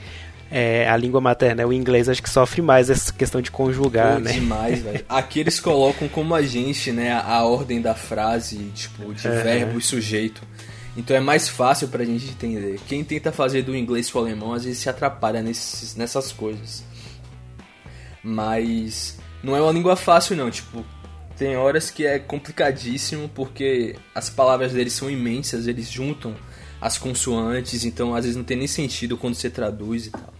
é, 0.50 0.88
a 0.88 0.96
língua 0.96 1.20
materna 1.20 1.64
é 1.64 1.66
o 1.66 1.74
inglês, 1.74 2.08
acho 2.08 2.24
que 2.24 2.30
sofre 2.30 2.62
mais 2.62 2.90
essa 2.90 3.12
questão 3.12 3.42
de 3.42 3.52
conjugar, 3.52 4.16
Pô, 4.16 4.22
né? 4.22 4.32
demais, 4.32 4.82
velho. 4.82 5.04
Aqui 5.10 5.40
eles 5.42 5.60
colocam 5.60 6.08
como 6.08 6.34
a 6.34 6.42
gente, 6.42 6.92
né, 6.92 7.12
a 7.12 7.44
ordem 7.44 7.82
da 7.82 7.94
frase, 7.94 8.58
tipo, 8.74 9.14
de 9.14 9.28
verbo 9.28 9.78
e 9.78 9.82
sujeito. 9.82 10.42
Então 10.96 11.16
é 11.16 11.20
mais 11.20 11.50
fácil 11.50 11.90
pra 11.90 12.06
gente 12.06 12.30
entender. 12.30 12.80
Quem 12.88 13.04
tenta 13.04 13.32
fazer 13.32 13.64
do 13.64 13.76
inglês 13.76 14.10
pro 14.10 14.22
alemão, 14.22 14.54
às 14.54 14.64
vezes 14.64 14.80
se 14.80 14.90
atrapalha 14.90 15.42
nesses, 15.42 15.94
nessas 15.96 16.32
coisas. 16.32 16.86
Mas 18.24 19.18
não 19.46 19.56
é 19.56 19.62
uma 19.62 19.72
língua 19.72 19.96
fácil 19.96 20.36
não, 20.36 20.50
tipo, 20.50 20.84
tem 21.38 21.56
horas 21.56 21.92
que 21.92 22.06
é 22.06 22.18
complicadíssimo 22.18 23.30
porque 23.30 23.96
as 24.14 24.30
palavras 24.30 24.74
deles 24.74 24.94
são 24.94 25.10
imensas, 25.10 25.68
eles 25.68 25.90
juntam 25.90 26.36
as 26.82 26.98
consoantes, 26.98 27.86
então 27.86 28.16
às 28.16 28.26
vezes 28.26 28.36
não 28.36 28.44
tem 28.44 28.58
nem 28.58 28.68
sentido 28.68 29.16
quando 29.18 29.36
você 29.36 29.50
traduz 29.50 30.08
e 30.08 30.12
tal. 30.12 30.34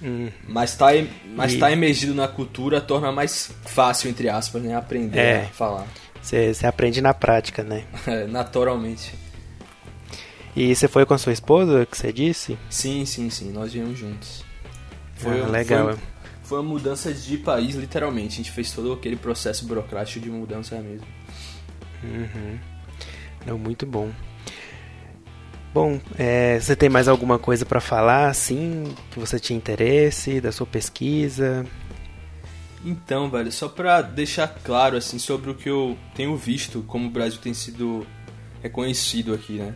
Hum. 0.00 0.30
Mas 0.48 0.76
tá, 0.76 0.88
mas 1.34 1.54
e... 1.54 1.58
tá 1.58 1.70
emergido 1.70 2.14
na 2.14 2.28
cultura 2.28 2.80
torna 2.80 3.12
mais 3.12 3.50
fácil, 3.64 4.10
entre 4.10 4.28
aspas, 4.28 4.62
né? 4.62 4.74
Aprender 4.76 5.18
é. 5.18 5.42
a 5.42 5.46
falar. 5.48 5.86
Você 6.20 6.66
aprende 6.66 7.00
na 7.00 7.12
prática, 7.12 7.62
né? 7.62 7.84
É, 8.06 8.26
naturalmente. 8.26 9.14
E 10.54 10.74
você 10.74 10.86
foi 10.86 11.06
com 11.06 11.14
a 11.14 11.18
sua 11.18 11.32
esposa, 11.32 11.86
que 11.86 11.96
você 11.96 12.12
disse? 12.12 12.58
Sim, 12.68 13.04
sim, 13.06 13.30
sim. 13.30 13.50
Nós 13.50 13.72
viemos 13.72 13.98
juntos. 13.98 14.44
Foi, 15.14 15.40
ah, 15.40 15.46
legal. 15.46 15.96
Foi, 15.96 16.11
foi 16.52 16.58
uma 16.58 16.68
mudança 16.68 17.14
de 17.14 17.38
país, 17.38 17.74
literalmente. 17.76 18.34
A 18.34 18.36
gente 18.36 18.50
fez 18.50 18.70
todo 18.72 18.92
aquele 18.92 19.16
processo 19.16 19.64
burocrático 19.64 20.20
de 20.20 20.28
mudança 20.28 20.78
mesmo. 20.82 21.06
Uhum. 22.04 22.58
Não, 23.46 23.56
muito 23.56 23.86
bom. 23.86 24.10
Bom, 25.72 25.98
é, 26.18 26.60
você 26.60 26.76
tem 26.76 26.90
mais 26.90 27.08
alguma 27.08 27.38
coisa 27.38 27.64
para 27.64 27.80
falar, 27.80 28.28
assim, 28.28 28.94
que 29.10 29.18
você 29.18 29.40
tinha 29.40 29.56
interesse, 29.56 30.42
da 30.42 30.52
sua 30.52 30.66
pesquisa? 30.66 31.64
Então, 32.84 33.30
velho, 33.30 33.50
só 33.50 33.66
pra 33.66 34.02
deixar 34.02 34.48
claro, 34.62 34.98
assim, 34.98 35.18
sobre 35.18 35.50
o 35.50 35.54
que 35.54 35.70
eu 35.70 35.96
tenho 36.14 36.36
visto, 36.36 36.82
como 36.82 37.06
o 37.06 37.10
Brasil 37.10 37.40
tem 37.40 37.54
sido 37.54 38.06
reconhecido 38.62 39.32
aqui, 39.32 39.54
né? 39.54 39.74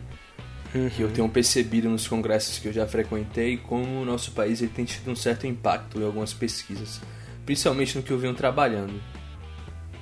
Uhum. 0.83 0.89
que 0.89 1.01
eu 1.01 1.11
tenho 1.11 1.29
percebido 1.29 1.89
nos 1.89 2.07
congressos 2.07 2.59
que 2.59 2.67
eu 2.67 2.73
já 2.73 2.87
frequentei, 2.87 3.57
como 3.57 4.01
o 4.01 4.05
nosso 4.05 4.31
país 4.31 4.61
ele 4.61 4.71
tem 4.73 4.85
tido 4.85 5.11
um 5.11 5.15
certo 5.15 5.47
impacto 5.47 5.99
em 5.99 6.05
algumas 6.05 6.33
pesquisas, 6.33 7.01
principalmente 7.45 7.97
no 7.97 8.03
que 8.03 8.11
eu 8.11 8.19
venho 8.19 8.33
trabalhando. 8.33 9.01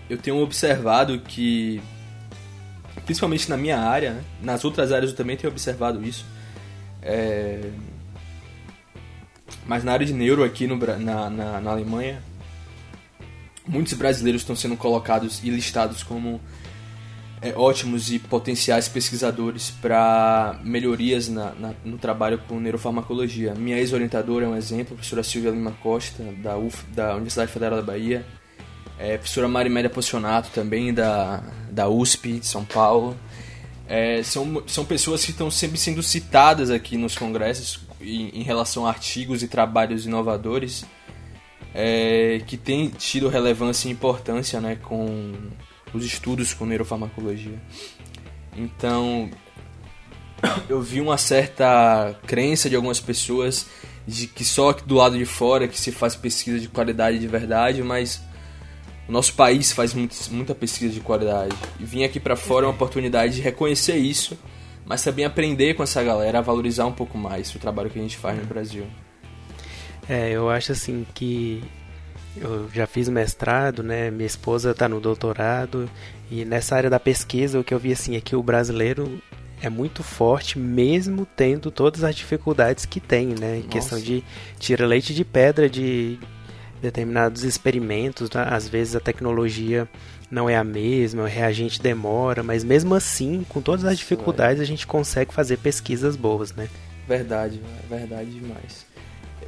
Eu 0.09 0.17
tenho 0.17 0.37
observado 0.37 1.19
que, 1.19 1.81
principalmente 3.05 3.49
na 3.49 3.57
minha 3.57 3.79
área, 3.79 4.13
né? 4.13 4.23
nas 4.41 4.63
outras 4.63 4.91
áreas 4.91 5.11
eu 5.11 5.17
também 5.17 5.35
tenho 5.35 5.51
observado 5.51 6.03
isso, 6.03 6.25
é... 7.01 7.69
mas 9.65 9.83
na 9.83 9.93
área 9.93 10.05
de 10.05 10.13
neuro 10.13 10.43
aqui 10.43 10.67
no, 10.67 10.77
na, 10.77 11.29
na, 11.29 11.61
na 11.61 11.71
Alemanha, 11.71 12.21
muitos 13.67 13.93
brasileiros 13.93 14.41
estão 14.41 14.55
sendo 14.55 14.77
colocados 14.77 15.43
e 15.43 15.49
listados 15.49 16.03
como 16.03 16.39
é, 17.41 17.53
ótimos 17.55 18.11
e 18.11 18.19
potenciais 18.19 18.87
pesquisadores 18.87 19.69
para 19.69 20.59
melhorias 20.63 21.27
na, 21.27 21.51
na, 21.55 21.73
no 21.83 21.97
trabalho 21.97 22.39
com 22.47 22.59
neurofarmacologia. 22.59 23.53
Minha 23.53 23.77
ex-orientadora 23.77 24.45
é 24.45 24.47
um 24.47 24.55
exemplo, 24.55 24.93
a 24.93 24.95
professora 24.95 25.23
Silvia 25.23 25.51
Lima 25.51 25.71
Costa, 25.83 26.23
da, 26.41 26.57
UF, 26.57 26.83
da 26.87 27.13
Universidade 27.13 27.51
Federal 27.51 27.77
da 27.77 27.85
Bahia. 27.85 28.25
É, 28.97 29.15
a 29.15 29.17
professora 29.17 29.47
Marimélia 29.47 29.89
Pocionato, 29.89 30.49
também 30.51 30.93
da, 30.93 31.43
da 31.69 31.89
USP 31.89 32.39
de 32.39 32.45
São 32.45 32.63
Paulo. 32.63 33.15
É, 33.87 34.23
são, 34.23 34.63
são 34.65 34.85
pessoas 34.85 35.23
que 35.23 35.31
estão 35.31 35.51
sempre 35.51 35.77
sendo 35.77 36.01
citadas 36.01 36.71
aqui 36.71 36.97
nos 36.97 37.15
congressos 37.15 37.81
em, 38.01 38.29
em 38.29 38.41
relação 38.41 38.87
a 38.87 38.89
artigos 38.89 39.43
e 39.43 39.47
trabalhos 39.47 40.05
inovadores 40.05 40.85
é, 41.75 42.41
que 42.47 42.55
tem 42.55 42.87
tido 42.89 43.27
relevância 43.27 43.89
e 43.89 43.91
importância 43.91 44.61
né, 44.61 44.77
com 44.81 45.33
os 45.95 46.05
estudos 46.05 46.53
com 46.53 46.65
neurofarmacologia. 46.65 47.59
Então, 48.55 49.29
eu 50.69 50.81
vi 50.81 51.01
uma 51.01 51.17
certa 51.17 52.15
crença 52.25 52.69
de 52.69 52.75
algumas 52.75 52.99
pessoas 52.99 53.67
de 54.07 54.27
que 54.27 54.45
só 54.45 54.71
do 54.71 54.95
lado 54.95 55.17
de 55.17 55.25
fora 55.25 55.67
que 55.67 55.79
se 55.79 55.91
faz 55.91 56.15
pesquisa 56.15 56.59
de 56.59 56.67
qualidade 56.67 57.17
de 57.17 57.27
verdade, 57.27 57.81
mas 57.81 58.21
o 59.07 59.11
nosso 59.11 59.33
país 59.33 59.71
faz 59.71 59.93
muito, 59.93 60.15
muita 60.31 60.53
pesquisa 60.53 60.93
de 60.93 60.99
qualidade. 60.99 61.55
E 61.79 61.85
vir 61.85 62.03
aqui 62.03 62.19
para 62.19 62.35
fora 62.35 62.65
é 62.65 62.67
uma 62.67 62.75
oportunidade 62.75 63.35
de 63.35 63.41
reconhecer 63.41 63.95
isso, 63.95 64.37
mas 64.85 65.03
também 65.03 65.25
aprender 65.25 65.73
com 65.73 65.83
essa 65.83 66.03
galera 66.03 66.39
a 66.39 66.41
valorizar 66.41 66.85
um 66.85 66.91
pouco 66.91 67.17
mais 67.17 67.53
o 67.53 67.59
trabalho 67.59 67.89
que 67.89 67.97
a 67.97 68.01
gente 68.01 68.17
faz 68.17 68.37
no 68.37 68.45
Brasil. 68.45 68.85
É, 70.07 70.29
eu 70.29 70.49
acho 70.49 70.71
assim 70.71 71.05
que 71.15 71.63
eu 72.37 72.69
já 72.73 72.85
fiz 72.85 73.07
mestrado, 73.09 73.81
né? 73.81 74.11
Minha 74.11 74.27
esposa 74.27 74.71
está 74.71 74.87
no 74.89 74.99
doutorado 74.99 75.89
e 76.29 76.43
nessa 76.45 76.75
área 76.75 76.89
da 76.89 76.99
pesquisa 76.99 77.59
o 77.59 77.63
que 77.63 77.73
eu 77.73 77.79
vi 77.79 77.91
assim 77.91 78.15
é 78.15 78.21
que 78.21 78.35
o 78.35 78.43
brasileiro 78.43 79.21
é 79.61 79.69
muito 79.69 80.03
forte 80.03 80.59
mesmo 80.59 81.25
tendo 81.25 81.71
todas 81.71 82.03
as 82.03 82.15
dificuldades 82.15 82.85
que 82.85 82.99
tem, 82.99 83.27
né? 83.27 83.57
Em 83.57 83.63
Nossa. 83.63 83.69
questão 83.69 83.99
de 83.99 84.23
tira 84.59 84.85
leite 84.85 85.13
de 85.13 85.23
pedra 85.23 85.69
de 85.69 86.19
determinados 86.81 87.43
experimentos, 87.43 88.29
né? 88.29 88.45
às 88.49 88.67
vezes 88.67 88.95
a 88.95 88.99
tecnologia 88.99 89.87
não 90.29 90.49
é 90.49 90.55
a 90.55 90.63
mesma, 90.63 91.23
o 91.23 91.25
reagente 91.25 91.81
demora, 91.81 92.43
mas 92.43 92.63
mesmo 92.63 92.93
assim, 92.93 93.45
com 93.47 93.61
todas 93.61 93.85
as 93.85 93.97
dificuldades, 93.97 94.61
a 94.61 94.65
gente 94.65 94.85
consegue 94.85 95.33
fazer 95.33 95.57
pesquisas 95.57 96.15
boas, 96.15 96.53
né? 96.53 96.67
Verdade, 97.07 97.61
verdade 97.89 98.31
demais. 98.31 98.85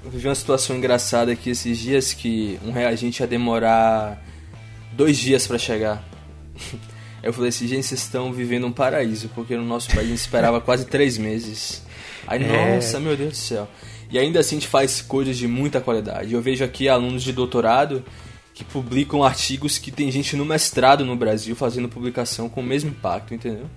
Eu 0.04 0.12
vivi 0.12 0.28
uma 0.28 0.36
situação 0.36 0.76
engraçada 0.76 1.32
aqui 1.32 1.50
esses 1.50 1.78
dias 1.78 2.14
que 2.14 2.60
um 2.66 2.72
reagente 2.72 3.22
ia 3.22 3.28
demorar 3.28 4.24
dois 4.94 5.18
dias 5.18 5.46
para 5.46 5.58
chegar. 5.58 6.04
Eu 7.22 7.34
falei 7.34 7.50
assim, 7.50 7.68
gente, 7.68 7.86
vocês 7.86 8.02
estão 8.02 8.32
vivendo 8.32 8.68
um 8.68 8.72
paraíso, 8.72 9.30
porque 9.34 9.58
no 9.58 9.66
nosso 9.66 9.90
país 9.90 10.06
a 10.06 10.10
gente 10.10 10.20
esperava 10.20 10.62
quase 10.62 10.86
três 10.86 11.18
meses. 11.18 11.84
Aí, 12.26 12.42
é... 12.44 12.76
nossa, 12.76 13.00
meu 13.00 13.18
Deus 13.18 13.32
do 13.32 13.36
céu. 13.36 13.68
E 14.10 14.18
ainda 14.18 14.40
assim 14.40 14.56
a 14.56 14.60
gente 14.60 14.70
faz 14.70 15.02
coisas 15.02 15.36
de 15.36 15.48
muita 15.48 15.82
qualidade. 15.82 16.34
Eu 16.34 16.42
vejo 16.42 16.64
aqui 16.64 16.88
alunos 16.88 17.24
de 17.24 17.34
doutorado 17.34 18.04
que 18.54 18.64
publicam 18.64 19.24
artigos 19.24 19.78
que 19.78 19.92
tem 19.92 20.10
gente 20.10 20.36
no 20.36 20.46
mestrado 20.46 21.06
no 21.06 21.16
Brasil 21.16 21.56
fazendo 21.56 21.90
publicação 21.90 22.48
com 22.48 22.62
o 22.62 22.64
mesmo 22.64 22.90
impacto, 22.90 23.34
entendeu? 23.34 23.70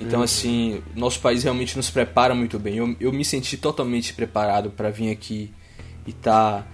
Então, 0.00 0.22
assim, 0.22 0.82
nosso 0.94 1.20
país 1.20 1.42
realmente 1.42 1.76
nos 1.76 1.90
prepara 1.90 2.34
muito 2.34 2.58
bem. 2.58 2.76
Eu, 2.76 2.96
eu 3.00 3.12
me 3.12 3.24
senti 3.24 3.56
totalmente 3.56 4.12
preparado 4.12 4.70
para 4.70 4.90
vir 4.90 5.10
aqui 5.10 5.52
e 6.06 6.10
estar 6.10 6.62
tá 6.62 6.66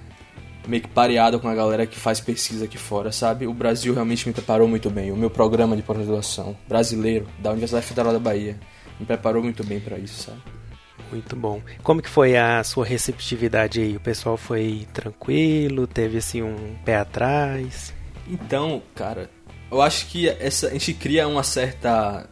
meio 0.67 0.83
que 0.83 0.89
pareado 0.89 1.39
com 1.41 1.49
a 1.49 1.55
galera 1.55 1.87
que 1.87 1.99
faz 1.99 2.21
pesquisa 2.21 2.65
aqui 2.65 2.79
fora, 2.79 3.13
sabe? 3.13 3.47
O 3.47 3.55
Brasil 3.55 3.95
realmente 3.95 4.27
me 4.27 4.35
preparou 4.35 4.69
muito 4.69 4.91
bem. 4.91 5.11
O 5.11 5.17
meu 5.17 5.31
programa 5.31 5.77
de 5.77 5.83
pós-graduação 5.83 6.57
brasileiro 6.69 7.27
da 7.39 7.51
Universidade 7.51 7.87
Federal 7.87 8.13
da 8.13 8.19
Bahia 8.19 8.59
me 8.99 9.07
preparou 9.07 9.43
muito 9.43 9.65
bem 9.65 9.81
para 9.81 9.99
isso, 9.99 10.25
sabe? 10.25 10.43
Muito 11.11 11.37
bom. 11.37 11.61
Como 11.83 12.01
que 12.01 12.09
foi 12.09 12.37
a 12.37 12.65
sua 12.65 12.87
receptividade 12.87 13.81
aí? 13.81 13.97
O 13.97 14.01
pessoal 14.01 14.37
foi 14.37 14.87
tranquilo? 14.95 15.87
Teve 15.87 16.19
assim 16.19 16.43
um 16.43 16.75
pé 16.85 16.97
atrás? 16.97 17.93
Então, 18.27 18.83
cara, 18.95 19.29
eu 19.71 19.83
acho 19.83 20.07
que 20.07 20.29
essa 20.29 20.69
a 20.69 20.71
gente 20.71 20.95
cria 20.95 21.29
uma 21.29 21.43
certa 21.43 22.29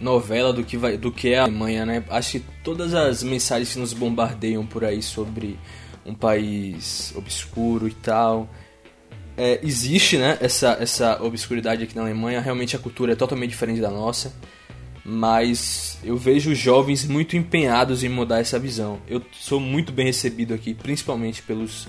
novela 0.00 0.52
do 0.52 0.64
que, 0.64 0.76
vai, 0.76 0.96
do 0.96 1.10
que 1.10 1.30
é 1.30 1.38
a 1.38 1.42
Alemanha, 1.42 1.86
né? 1.86 2.04
Acho 2.08 2.32
que 2.32 2.44
todas 2.62 2.94
as 2.94 3.22
mensagens 3.22 3.72
que 3.72 3.78
nos 3.78 3.92
bombardeiam 3.92 4.66
por 4.66 4.84
aí 4.84 5.02
sobre 5.02 5.58
um 6.04 6.14
país 6.14 7.12
obscuro 7.16 7.88
e 7.88 7.94
tal. 7.94 8.48
É, 9.36 9.58
existe, 9.62 10.16
né, 10.16 10.38
essa, 10.40 10.76
essa 10.80 11.20
obscuridade 11.22 11.82
aqui 11.82 11.96
na 11.96 12.02
Alemanha. 12.02 12.40
Realmente 12.40 12.76
a 12.76 12.78
cultura 12.78 13.12
é 13.12 13.16
totalmente 13.16 13.50
diferente 13.50 13.80
da 13.80 13.90
nossa. 13.90 14.32
Mas 15.04 15.98
eu 16.02 16.16
vejo 16.16 16.54
jovens 16.54 17.04
muito 17.04 17.36
empenhados 17.36 18.02
em 18.02 18.08
mudar 18.08 18.40
essa 18.40 18.58
visão. 18.58 19.00
Eu 19.06 19.20
sou 19.32 19.60
muito 19.60 19.92
bem 19.92 20.06
recebido 20.06 20.54
aqui, 20.54 20.72
principalmente 20.72 21.42
pelos, 21.42 21.86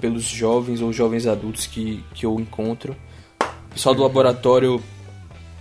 pelos 0.00 0.24
jovens 0.24 0.80
ou 0.80 0.92
jovens 0.92 1.26
adultos 1.26 1.66
que, 1.66 2.02
que 2.14 2.24
eu 2.24 2.38
encontro. 2.40 2.96
O 3.40 3.74
pessoal 3.74 3.94
do 3.94 4.02
laboratório 4.02 4.82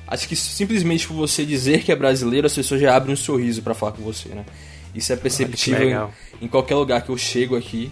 Acho 0.07 0.27
que 0.27 0.35
simplesmente 0.35 1.07
por 1.07 1.15
você 1.15 1.45
dizer 1.45 1.83
que 1.83 1.91
é 1.91 1.95
brasileiro, 1.95 2.45
as 2.45 2.53
pessoas 2.53 2.81
já 2.81 2.95
abrem 2.95 3.13
um 3.13 3.17
sorriso 3.17 3.61
para 3.61 3.73
falar 3.73 3.93
com 3.93 4.03
você, 4.03 4.29
né? 4.29 4.45
Isso 4.93 5.11
é 5.11 5.15
perceptível 5.15 6.11
em, 6.39 6.45
em, 6.45 6.47
qualquer 6.47 6.75
lugar 6.75 7.01
que 7.01 7.09
eu 7.09 7.17
chego 7.17 7.55
aqui. 7.55 7.91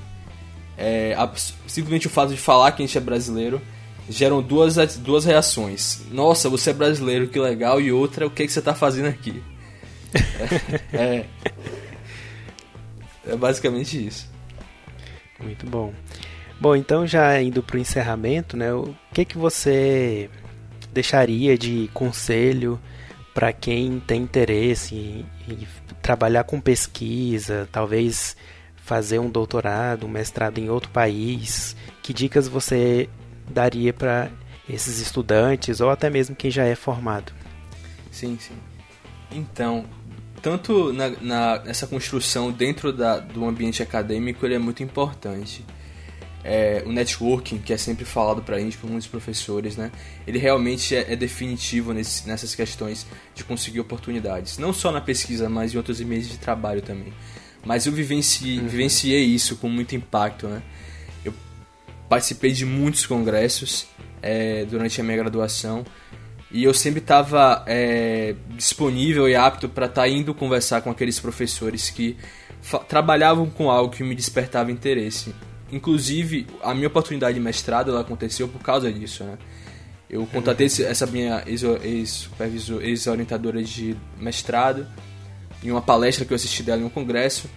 É, 0.77 1.15
a, 1.17 1.29
simplesmente 1.67 2.07
o 2.07 2.09
fato 2.09 2.29
de 2.29 2.37
falar 2.37 2.71
que 2.73 2.83
a 2.83 2.85
gente 2.85 2.97
é 2.97 3.01
brasileiro 3.01 3.61
geram 4.09 4.41
duas, 4.41 4.75
duas 4.97 5.25
reações. 5.25 6.01
Nossa, 6.11 6.49
você 6.49 6.69
é 6.69 6.73
brasileiro, 6.73 7.27
que 7.27 7.39
legal. 7.39 7.81
E 7.81 7.91
outra, 7.91 8.27
o 8.27 8.29
que, 8.29 8.43
é 8.43 8.45
que 8.45 8.51
você 8.51 8.59
está 8.59 8.75
fazendo 8.75 9.07
aqui? 9.07 9.41
é, 10.93 10.97
é, 10.97 11.25
é 13.27 13.35
basicamente 13.35 14.05
isso. 14.05 14.29
Muito 15.39 15.65
bom. 15.65 15.93
Bom, 16.59 16.75
então 16.75 17.07
já 17.07 17.41
indo 17.41 17.63
para 17.63 17.77
o 17.77 17.79
encerramento, 17.79 18.55
né? 18.55 18.71
O 18.71 18.93
que 19.11 19.25
que 19.25 19.37
você 19.37 20.29
deixaria 20.91 21.57
de 21.57 21.89
conselho 21.93 22.79
para 23.33 23.53
quem 23.53 23.99
tem 23.99 24.23
interesse 24.23 24.95
em, 24.95 25.25
em, 25.47 25.67
trabalhar 26.01 26.43
com 26.43 26.59
pesquisa, 26.59 27.67
talvez 27.71 28.35
fazer 28.75 29.19
um 29.19 29.29
doutorado, 29.29 30.05
um 30.05 30.09
mestrado 30.09 30.57
em 30.57 30.69
outro 30.69 30.89
país? 30.89 31.75
Que 32.01 32.13
dicas 32.13 32.47
você 32.47 33.09
daria 33.49 33.93
para 33.93 34.29
esses 34.69 34.99
estudantes 34.99 35.81
ou 35.81 35.89
até 35.89 36.09
mesmo 36.09 36.35
quem 36.35 36.51
já 36.51 36.65
é 36.65 36.75
formado? 36.75 37.31
Sim, 38.11 38.37
sim. 38.39 38.55
Então, 39.31 39.85
tanto 40.41 40.91
na, 40.91 41.09
na, 41.21 41.59
nessa 41.59 41.87
construção 41.87 42.51
dentro 42.51 42.91
da, 42.91 43.19
do 43.19 43.45
ambiente 43.45 43.81
acadêmico, 43.81 44.45
ele 44.45 44.55
é 44.55 44.59
muito 44.59 44.83
importante 44.83 45.65
é, 46.43 46.83
o 46.85 46.91
networking, 46.91 47.59
que 47.59 47.71
é 47.71 47.77
sempre 47.77 48.05
falado 48.05 48.41
pra 48.41 48.59
gente 48.59 48.77
por 48.77 48.89
muitos 48.89 49.07
professores, 49.07 49.77
né? 49.77 49.91
Ele 50.25 50.39
realmente 50.39 50.95
é, 50.95 51.13
é 51.13 51.15
definitivo 51.15 51.93
nesse, 51.93 52.27
nessas 52.27 52.55
questões 52.55 53.05
de 53.35 53.43
conseguir 53.43 53.79
oportunidades. 53.79 54.57
Não 54.57 54.73
só 54.73 54.91
na 54.91 55.01
pesquisa, 55.01 55.49
mas 55.49 55.73
em 55.73 55.77
outros 55.77 55.99
meios 56.01 56.27
de 56.27 56.37
trabalho 56.37 56.81
também. 56.81 57.13
Mas 57.63 57.85
eu 57.85 57.91
vivenci, 57.91 58.57
uhum. 58.57 58.67
vivenciei 58.67 59.23
isso 59.23 59.55
com 59.57 59.69
muito 59.69 59.95
impacto, 59.95 60.47
né? 60.47 60.61
Eu 61.23 61.33
participei 62.09 62.51
de 62.51 62.65
muitos 62.65 63.05
congressos 63.05 63.87
é, 64.21 64.65
durante 64.65 64.99
a 64.99 65.03
minha 65.03 65.17
graduação 65.17 65.85
e 66.51 66.63
eu 66.63 66.73
sempre 66.73 66.99
estava 66.99 67.63
é, 67.67 68.35
disponível 68.55 69.29
e 69.29 69.35
apto 69.35 69.69
para 69.69 69.85
estar 69.85 70.01
tá 70.01 70.07
indo 70.07 70.33
conversar 70.33 70.81
com 70.81 70.89
aqueles 70.89 71.19
professores 71.19 71.89
que 71.89 72.17
trabalhavam 72.87 73.49
com 73.49 73.71
algo 73.71 73.93
que 73.93 74.03
me 74.03 74.13
despertava 74.13 74.71
interesse. 74.71 75.33
Inclusive, 75.71 76.47
a 76.61 76.73
minha 76.73 76.87
oportunidade 76.87 77.35
de 77.35 77.39
mestrado 77.39 77.91
ela 77.91 78.01
aconteceu 78.01 78.47
por 78.47 78.61
causa 78.61 78.91
disso, 78.91 79.23
né? 79.23 79.37
Eu 80.09 80.25
contatei 80.25 80.67
essa 80.67 81.05
minha 81.05 81.41
ex-orientadora 81.47 83.63
de 83.63 83.95
mestrado 84.19 84.85
em 85.63 85.71
uma 85.71 85.81
palestra 85.81 86.25
que 86.25 86.33
eu 86.33 86.35
assisti 86.35 86.63
dela 86.63 86.81
em 86.81 86.83
um 86.83 86.89
congresso 86.89 87.49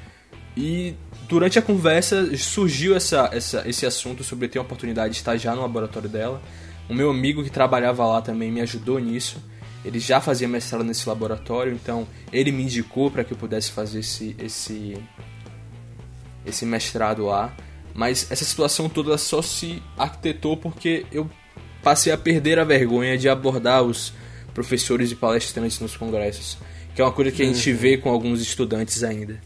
e 0.56 0.94
durante 1.28 1.58
a 1.58 1.62
conversa 1.62 2.36
surgiu 2.36 2.94
essa, 2.94 3.28
essa, 3.32 3.68
esse 3.68 3.84
assunto 3.84 4.22
sobre 4.22 4.46
ter 4.46 4.60
a 4.60 4.62
oportunidade 4.62 5.14
de 5.14 5.16
estagiar 5.16 5.56
no 5.56 5.62
laboratório 5.62 6.08
dela. 6.08 6.40
O 6.88 6.94
meu 6.94 7.10
amigo 7.10 7.42
que 7.42 7.50
trabalhava 7.50 8.06
lá 8.06 8.22
também 8.22 8.52
me 8.52 8.60
ajudou 8.60 9.00
nisso. 9.00 9.42
Ele 9.84 9.98
já 9.98 10.20
fazia 10.20 10.46
mestrado 10.46 10.84
nesse 10.84 11.08
laboratório, 11.08 11.72
então 11.72 12.06
ele 12.32 12.52
me 12.52 12.62
indicou 12.62 13.10
para 13.10 13.24
que 13.24 13.32
eu 13.32 13.36
pudesse 13.36 13.70
fazer 13.70 13.98
esse, 13.98 14.34
esse, 14.38 14.96
esse 16.46 16.64
mestrado 16.64 17.26
lá. 17.26 17.52
Mas 17.94 18.26
essa 18.30 18.44
situação 18.44 18.88
toda 18.88 19.16
só 19.16 19.40
se 19.40 19.80
arquitetou 19.96 20.56
porque 20.56 21.06
eu 21.12 21.30
passei 21.82 22.12
a 22.12 22.18
perder 22.18 22.58
a 22.58 22.64
vergonha 22.64 23.16
de 23.16 23.28
abordar 23.28 23.82
os 23.82 24.12
professores 24.52 25.12
e 25.12 25.14
palestrantes 25.14 25.78
nos 25.78 25.96
congressos, 25.96 26.58
que 26.94 27.00
é 27.00 27.04
uma 27.04 27.12
coisa 27.12 27.30
que 27.30 27.42
a 27.42 27.46
gente 27.46 27.70
uhum. 27.70 27.76
vê 27.76 27.96
com 27.96 28.10
alguns 28.10 28.40
estudantes 28.40 29.04
ainda. 29.04 29.40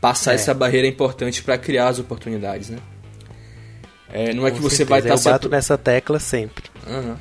Passar 0.00 0.32
é. 0.32 0.34
essa 0.36 0.54
barreira 0.54 0.86
é 0.86 0.90
importante 0.90 1.42
para 1.42 1.58
criar 1.58 1.88
as 1.88 1.98
oportunidades, 1.98 2.68
né? 2.68 2.78
É, 4.10 4.32
não 4.32 4.46
é 4.46 4.50
com 4.50 4.56
que 4.56 4.62
você 4.62 4.76
certeza. 4.76 4.90
vai 4.90 4.98
estar. 5.00 5.16
Tá 5.16 5.30
eu 5.30 5.32
bato 5.34 5.46
se... 5.48 5.50
nessa 5.50 5.78
tecla 5.78 6.18
sempre. 6.20 6.64
Uhum. 6.86 7.16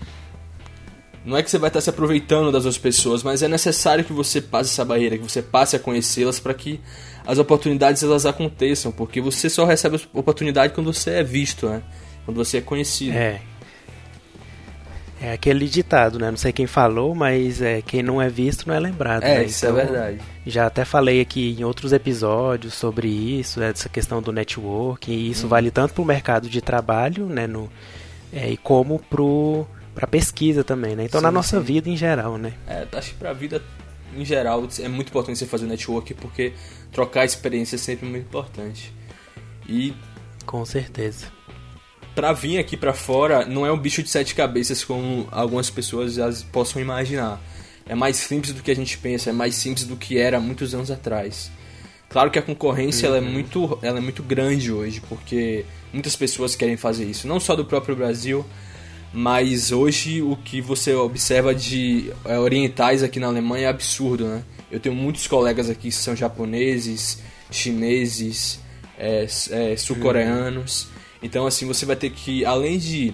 Não 1.25 1.35
é 1.35 1.43
que 1.43 1.51
você 1.51 1.57
vai 1.57 1.69
estar 1.69 1.79
tá 1.79 1.81
se 1.81 1.89
aproveitando 1.89 2.51
das 2.51 2.65
outras 2.65 2.77
pessoas, 2.77 3.23
mas 3.23 3.43
é 3.43 3.47
necessário 3.47 4.05
que 4.05 4.13
você 4.13 4.39
passe 4.39 4.71
essa 4.71 4.85
barreira, 4.85 5.17
que 5.17 5.23
você 5.23 5.41
passe 5.41 5.75
a 5.75 5.79
conhecê-las 5.79 6.39
para 6.39 6.53
que 6.53 6.79
as 7.27 7.37
oportunidades 7.37 8.01
elas 8.01 8.25
aconteçam, 8.25 8.89
porque 8.89 9.19
você 9.19 9.49
só 9.49 9.65
recebe 9.65 9.99
oportunidade 10.13 10.73
quando 10.73 10.93
você 10.93 11.11
é 11.11 11.23
visto, 11.23 11.67
né? 11.67 11.83
Quando 12.23 12.37
você 12.37 12.59
é 12.59 12.61
conhecido. 12.61 13.17
É. 13.17 13.41
É 15.19 15.33
aquele 15.33 15.67
ditado, 15.67 16.19
né? 16.19 16.29
Não 16.29 16.37
sei 16.37 16.53
quem 16.53 16.67
falou, 16.67 17.13
mas 17.13 17.61
é, 17.61 17.81
quem 17.81 18.01
não 18.01 18.21
é 18.21 18.29
visto 18.29 18.67
não 18.67 18.75
é 18.75 18.79
lembrado. 18.79 19.23
É, 19.23 19.39
né? 19.39 19.45
isso 19.45 19.65
é 19.65 19.71
verdade. 19.71 20.19
Já 20.45 20.67
até 20.67 20.85
falei 20.85 21.19
aqui 21.19 21.57
em 21.59 21.63
outros 21.63 21.91
episódios 21.91 22.75
sobre 22.75 23.09
isso, 23.09 23.59
né, 23.59 23.71
essa 23.71 23.89
questão 23.89 24.21
do 24.21 24.31
network, 24.31 25.11
e 25.11 25.31
isso 25.31 25.47
hum. 25.47 25.49
vale 25.49 25.69
tanto 25.69 25.95
para 25.95 26.03
o 26.03 26.05
mercado 26.05 26.47
de 26.47 26.61
trabalho, 26.61 27.25
né? 27.25 27.45
No, 27.45 27.69
é, 28.31 28.49
e 28.51 28.55
como 28.55 29.01
para 29.09 30.07
pesquisa 30.07 30.63
também, 30.63 30.95
né? 30.95 31.03
Então 31.03 31.19
sim, 31.19 31.25
na 31.25 31.31
nossa 31.31 31.57
sim. 31.57 31.63
vida 31.63 31.89
em 31.89 31.97
geral, 31.97 32.37
né? 32.37 32.53
É, 32.67 32.87
acho 32.93 33.09
que 33.09 33.17
para 33.17 33.31
a 33.31 33.33
vida 33.33 33.61
em 34.15 34.25
geral 34.25 34.67
é 34.79 34.87
muito 34.87 35.09
importante 35.09 35.39
você 35.39 35.45
fazer 35.45 35.65
network 35.65 36.13
porque 36.15 36.53
trocar 36.91 37.25
experiência 37.25 37.75
é 37.75 37.79
sempre 37.79 38.07
muito 38.07 38.25
importante. 38.25 38.93
E 39.67 39.93
com 40.45 40.65
certeza 40.65 41.37
para 42.17 42.33
vir 42.33 42.57
aqui 42.57 42.75
para 42.75 42.95
fora 42.95 43.45
não 43.45 43.63
é 43.63 43.71
um 43.71 43.77
bicho 43.77 44.01
de 44.01 44.09
sete 44.09 44.33
cabeças 44.33 44.83
como 44.83 45.27
algumas 45.31 45.69
pessoas 45.69 46.15
já 46.15 46.27
possam 46.51 46.81
imaginar. 46.81 47.39
É 47.85 47.93
mais 47.93 48.17
simples 48.17 48.55
do 48.55 48.63
que 48.63 48.71
a 48.71 48.75
gente 48.75 48.97
pensa, 48.97 49.29
é 49.29 49.33
mais 49.33 49.53
simples 49.53 49.85
do 49.85 49.95
que 49.95 50.17
era 50.17 50.39
muitos 50.39 50.73
anos 50.73 50.89
atrás. 50.89 51.51
Claro 52.09 52.31
que 52.31 52.39
a 52.39 52.41
concorrência 52.41 53.07
uhum. 53.07 53.15
ela 53.15 53.23
é, 53.23 53.29
muito, 53.29 53.79
ela 53.83 53.99
é 53.99 54.01
muito 54.01 54.23
grande 54.23 54.71
hoje, 54.71 54.99
porque 55.07 55.63
muitas 55.93 56.15
pessoas 56.15 56.55
querem 56.55 56.75
fazer 56.75 57.05
isso, 57.05 57.27
não 57.27 57.39
só 57.39 57.55
do 57.55 57.63
próprio 57.63 57.95
Brasil, 57.95 58.43
mas 59.17 59.71
hoje 59.71 60.21
o 60.21 60.35
que 60.35 60.61
você 60.61 60.93
observa 60.93 61.55
de 61.55 62.13
é, 62.23 62.37
orientais 62.37 63.01
aqui 63.01 63.19
na 63.19 63.25
Alemanha 63.25 63.65
é 63.65 63.67
absurdo, 63.67 64.27
né? 64.27 64.43
Eu 64.69 64.79
tenho 64.79 64.93
muitos 64.93 65.25
colegas 65.25 65.71
aqui 65.71 65.89
que 65.89 65.91
são 65.91 66.15
japoneses, 66.15 67.23
chineses, 67.49 68.59
é, 68.95 69.25
é, 69.49 69.75
sul-coreanos. 69.75 70.89
Então, 71.23 71.47
assim, 71.47 71.65
você 71.65 71.83
vai 71.83 71.95
ter 71.95 72.11
que, 72.11 72.45
além 72.45 72.77
de 72.77 73.11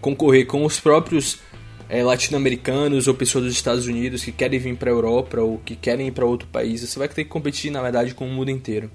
concorrer 0.00 0.46
com 0.46 0.64
os 0.64 0.78
próprios 0.78 1.40
é, 1.88 2.04
latino-americanos 2.04 3.08
ou 3.08 3.14
pessoas 3.14 3.46
dos 3.46 3.54
Estados 3.54 3.88
Unidos 3.88 4.22
que 4.22 4.30
querem 4.30 4.60
vir 4.60 4.76
para 4.76 4.88
a 4.88 4.94
Europa 4.94 5.40
ou 5.40 5.58
que 5.58 5.74
querem 5.74 6.06
ir 6.06 6.12
para 6.12 6.24
outro 6.24 6.46
país, 6.46 6.80
você 6.80 6.96
vai 6.96 7.08
ter 7.08 7.24
que 7.24 7.30
competir, 7.30 7.72
na 7.72 7.82
verdade, 7.82 8.14
com 8.14 8.24
o 8.24 8.30
mundo 8.30 8.52
inteiro. 8.52 8.88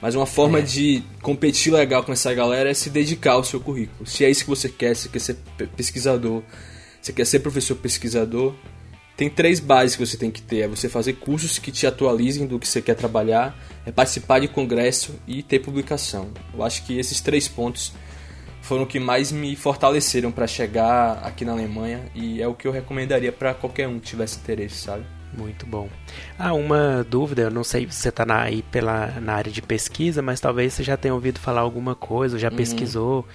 Mas 0.00 0.14
uma 0.14 0.26
forma 0.26 0.60
é. 0.60 0.62
de 0.62 1.02
competir 1.22 1.72
legal 1.72 2.04
com 2.04 2.12
essa 2.12 2.32
galera 2.32 2.70
é 2.70 2.74
se 2.74 2.88
dedicar 2.88 3.32
ao 3.32 3.44
seu 3.44 3.60
currículo. 3.60 4.06
Se 4.06 4.24
é 4.24 4.30
isso 4.30 4.44
que 4.44 4.50
você 4.50 4.68
quer, 4.68 4.94
você 4.94 5.08
quer 5.08 5.18
ser 5.18 5.36
pesquisador, 5.76 6.42
você 7.00 7.12
quer 7.12 7.24
ser 7.24 7.40
professor 7.40 7.74
pesquisador, 7.76 8.54
tem 9.16 9.28
três 9.28 9.58
bases 9.58 9.96
que 9.96 10.06
você 10.06 10.16
tem 10.16 10.30
que 10.30 10.40
ter: 10.40 10.60
é 10.60 10.68
você 10.68 10.88
fazer 10.88 11.14
cursos 11.14 11.58
que 11.58 11.72
te 11.72 11.86
atualizem 11.86 12.46
do 12.46 12.58
que 12.58 12.68
você 12.68 12.80
quer 12.80 12.94
trabalhar, 12.94 13.58
é 13.84 13.90
participar 13.90 14.38
de 14.38 14.46
congresso 14.46 15.16
e 15.26 15.42
ter 15.42 15.58
publicação. 15.58 16.30
Eu 16.54 16.62
acho 16.62 16.84
que 16.86 16.96
esses 16.96 17.20
três 17.20 17.48
pontos 17.48 17.92
foram 18.62 18.84
o 18.84 18.86
que 18.86 19.00
mais 19.00 19.32
me 19.32 19.56
fortaleceram 19.56 20.30
para 20.30 20.46
chegar 20.46 21.14
aqui 21.24 21.44
na 21.44 21.52
Alemanha 21.52 22.04
e 22.14 22.40
é 22.40 22.46
o 22.46 22.54
que 22.54 22.68
eu 22.68 22.70
recomendaria 22.70 23.32
para 23.32 23.54
qualquer 23.54 23.88
um 23.88 23.98
que 23.98 24.06
tivesse 24.06 24.38
interesse, 24.38 24.76
sabe? 24.76 25.04
Muito 25.36 25.66
bom. 25.66 25.88
Ah, 26.38 26.52
uma 26.52 27.06
dúvida, 27.08 27.42
eu 27.42 27.50
não 27.50 27.62
sei 27.62 27.86
se 27.90 28.00
você 28.00 28.08
está 28.08 28.24
na, 28.24 28.42
aí 28.42 28.62
pela, 28.62 29.20
na 29.20 29.34
área 29.34 29.52
de 29.52 29.60
pesquisa, 29.60 30.22
mas 30.22 30.40
talvez 30.40 30.72
você 30.72 30.82
já 30.82 30.96
tenha 30.96 31.14
ouvido 31.14 31.38
falar 31.38 31.60
alguma 31.60 31.94
coisa, 31.94 32.38
já 32.38 32.50
uhum. 32.50 32.56
pesquisou. 32.56 33.26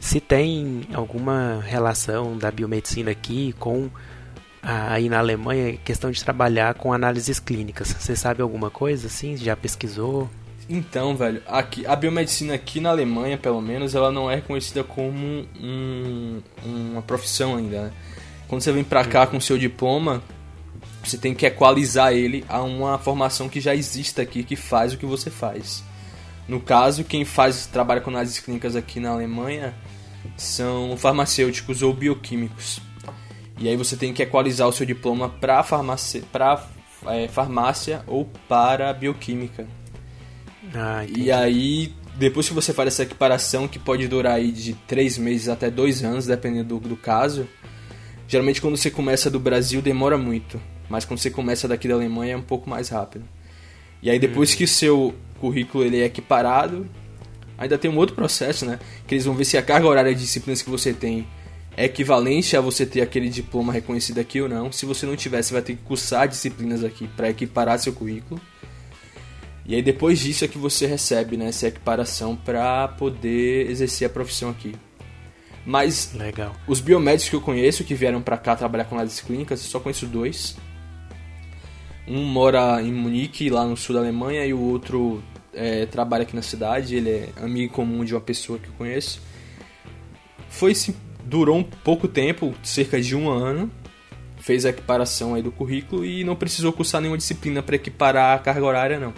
Se 0.00 0.20
tem 0.20 0.82
alguma 0.92 1.62
relação 1.64 2.36
da 2.36 2.50
biomedicina 2.50 3.10
aqui 3.10 3.54
com 3.58 3.90
aí 4.62 5.08
na 5.08 5.18
Alemanha 5.18 5.76
questão 5.76 6.10
de 6.10 6.22
trabalhar 6.22 6.74
com 6.74 6.92
análises 6.92 7.40
clínicas. 7.40 7.88
Você 7.98 8.14
sabe 8.14 8.42
alguma 8.42 8.70
coisa 8.70 9.08
assim? 9.08 9.36
Já 9.36 9.56
pesquisou? 9.56 10.30
Então, 10.68 11.16
velho, 11.16 11.42
aqui, 11.46 11.84
a 11.86 11.96
biomedicina 11.96 12.54
aqui 12.54 12.80
na 12.80 12.90
Alemanha, 12.90 13.36
pelo 13.36 13.60
menos, 13.60 13.94
ela 13.94 14.12
não 14.12 14.30
é 14.30 14.36
reconhecida 14.36 14.84
como 14.84 15.44
um, 15.60 16.40
uma 16.64 17.02
profissão 17.02 17.56
ainda. 17.56 17.82
Né? 17.82 17.92
Quando 18.46 18.62
você 18.62 18.72
vem 18.72 18.84
pra 18.84 19.04
cá 19.04 19.26
com 19.26 19.40
seu 19.40 19.58
diploma, 19.58 20.22
você 21.02 21.18
tem 21.18 21.34
que 21.34 21.46
equalizar 21.46 22.12
ele 22.12 22.44
a 22.48 22.62
uma 22.62 22.98
formação 22.98 23.48
que 23.48 23.60
já 23.60 23.74
existe 23.74 24.20
aqui, 24.20 24.44
que 24.44 24.56
faz 24.56 24.92
o 24.92 24.98
que 24.98 25.06
você 25.06 25.30
faz. 25.30 25.82
No 26.46 26.60
caso, 26.60 27.04
quem 27.04 27.24
faz 27.24 27.66
trabalha 27.66 28.00
com 28.00 28.10
análises 28.10 28.38
clínicas 28.38 28.76
aqui 28.76 29.00
na 29.00 29.10
Alemanha 29.10 29.74
são 30.36 30.96
farmacêuticos 30.96 31.82
ou 31.82 31.92
bioquímicos. 31.92 32.80
E 33.58 33.68
aí 33.68 33.76
você 33.76 33.96
tem 33.96 34.12
que 34.12 34.22
equalizar 34.22 34.68
o 34.68 34.72
seu 34.72 34.86
diploma 34.86 35.28
para 35.28 35.62
farmácia, 35.62 36.22
pra, 36.32 36.66
é, 37.06 37.28
farmácia 37.28 38.02
ou 38.06 38.24
para 38.48 38.92
bioquímica. 38.92 39.66
Ah, 40.74 41.04
e 41.08 41.30
aí, 41.30 41.92
depois 42.16 42.48
que 42.48 42.54
você 42.54 42.72
faz 42.72 42.88
essa 42.88 43.02
equiparação, 43.02 43.68
que 43.68 43.78
pode 43.78 44.06
durar 44.08 44.34
aí 44.34 44.50
de 44.50 44.74
3 44.74 45.18
meses 45.18 45.48
até 45.48 45.70
2 45.70 46.04
anos, 46.04 46.26
dependendo 46.26 46.78
do, 46.78 46.88
do 46.88 46.96
caso, 46.96 47.48
geralmente 48.32 48.62
quando 48.62 48.78
você 48.78 48.90
começa 48.90 49.28
do 49.28 49.38
Brasil 49.38 49.82
demora 49.82 50.16
muito, 50.16 50.58
mas 50.88 51.04
quando 51.04 51.18
você 51.20 51.28
começa 51.28 51.68
daqui 51.68 51.86
da 51.86 51.92
Alemanha 51.92 52.32
é 52.32 52.36
um 52.36 52.42
pouco 52.42 52.68
mais 52.68 52.88
rápido. 52.88 53.26
E 54.02 54.08
aí 54.08 54.18
depois 54.18 54.54
hum. 54.54 54.56
que 54.56 54.64
o 54.64 54.68
seu 54.68 55.14
currículo 55.38 55.84
ele 55.84 56.00
é 56.00 56.06
equiparado, 56.06 56.88
ainda 57.58 57.76
tem 57.76 57.90
um 57.90 57.96
outro 57.98 58.14
processo, 58.14 58.64
né? 58.64 58.78
Que 59.06 59.14
eles 59.14 59.26
vão 59.26 59.34
ver 59.34 59.44
se 59.44 59.58
a 59.58 59.62
carga 59.62 59.86
horária 59.86 60.14
de 60.14 60.22
disciplinas 60.22 60.62
que 60.62 60.70
você 60.70 60.94
tem 60.94 61.28
é 61.76 61.84
equivalente 61.84 62.56
a 62.56 62.62
você 62.62 62.86
ter 62.86 63.02
aquele 63.02 63.28
diploma 63.28 63.70
reconhecido 63.70 64.18
aqui 64.18 64.40
ou 64.40 64.48
não. 64.48 64.72
Se 64.72 64.86
você 64.86 65.04
não 65.04 65.14
tiver, 65.14 65.42
você 65.42 65.52
vai 65.52 65.60
ter 65.60 65.76
que 65.76 65.82
cursar 65.82 66.26
disciplinas 66.26 66.82
aqui 66.82 67.06
para 67.08 67.28
equiparar 67.28 67.78
seu 67.78 67.92
currículo. 67.92 68.40
E 69.66 69.74
aí 69.74 69.82
depois 69.82 70.18
disso 70.18 70.42
é 70.42 70.48
que 70.48 70.56
você 70.56 70.86
recebe 70.86 71.36
né, 71.36 71.48
essa 71.48 71.68
equiparação 71.68 72.34
para 72.34 72.88
poder 72.88 73.70
exercer 73.70 74.06
a 74.06 74.10
profissão 74.10 74.48
aqui. 74.48 74.74
Mas 75.64 76.12
Legal. 76.14 76.54
os 76.66 76.80
biomédicos 76.80 77.30
que 77.30 77.36
eu 77.36 77.40
conheço 77.40 77.84
que 77.84 77.94
vieram 77.94 78.20
para 78.20 78.36
cá 78.36 78.56
trabalhar 78.56 78.84
com 78.84 78.96
análises 78.96 79.20
clínicas, 79.20 79.64
eu 79.64 79.70
só 79.70 79.78
conheço 79.78 80.06
dois. 80.06 80.56
Um 82.06 82.24
mora 82.24 82.82
em 82.82 82.92
Munique, 82.92 83.48
lá 83.48 83.64
no 83.64 83.76
sul 83.76 83.94
da 83.94 84.00
Alemanha, 84.00 84.44
e 84.44 84.52
o 84.52 84.60
outro 84.60 85.22
é, 85.54 85.86
trabalha 85.86 86.22
aqui 86.22 86.34
na 86.34 86.42
cidade. 86.42 86.96
Ele 86.96 87.10
é 87.10 87.28
amigo 87.36 87.72
comum 87.72 88.04
de 88.04 88.14
uma 88.14 88.20
pessoa 88.20 88.58
que 88.58 88.66
eu 88.66 88.72
conheço. 88.76 89.20
Foi 90.48 90.72
durou 91.24 91.56
um 91.56 91.62
pouco 91.62 92.08
tempo, 92.08 92.54
cerca 92.62 93.00
de 93.00 93.14
um 93.14 93.30
ano, 93.30 93.70
fez 94.38 94.66
a 94.66 94.70
equiparação 94.70 95.34
aí 95.34 95.42
do 95.42 95.52
currículo 95.52 96.04
e 96.04 96.24
não 96.24 96.34
precisou 96.34 96.72
cursar 96.72 97.00
nenhuma 97.00 97.16
disciplina 97.16 97.62
para 97.62 97.76
equiparar 97.76 98.36
a 98.36 98.38
carga 98.40 98.64
horária, 98.64 98.98
não. 98.98 99.14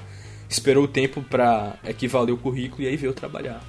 Esperou 0.48 0.84
o 0.84 0.88
tempo 0.88 1.22
para 1.22 1.76
equivaler 1.84 2.34
o 2.34 2.36
currículo 2.36 2.82
e 2.82 2.86
aí 2.86 2.96
veio 2.96 3.12
trabalhar. 3.14 3.62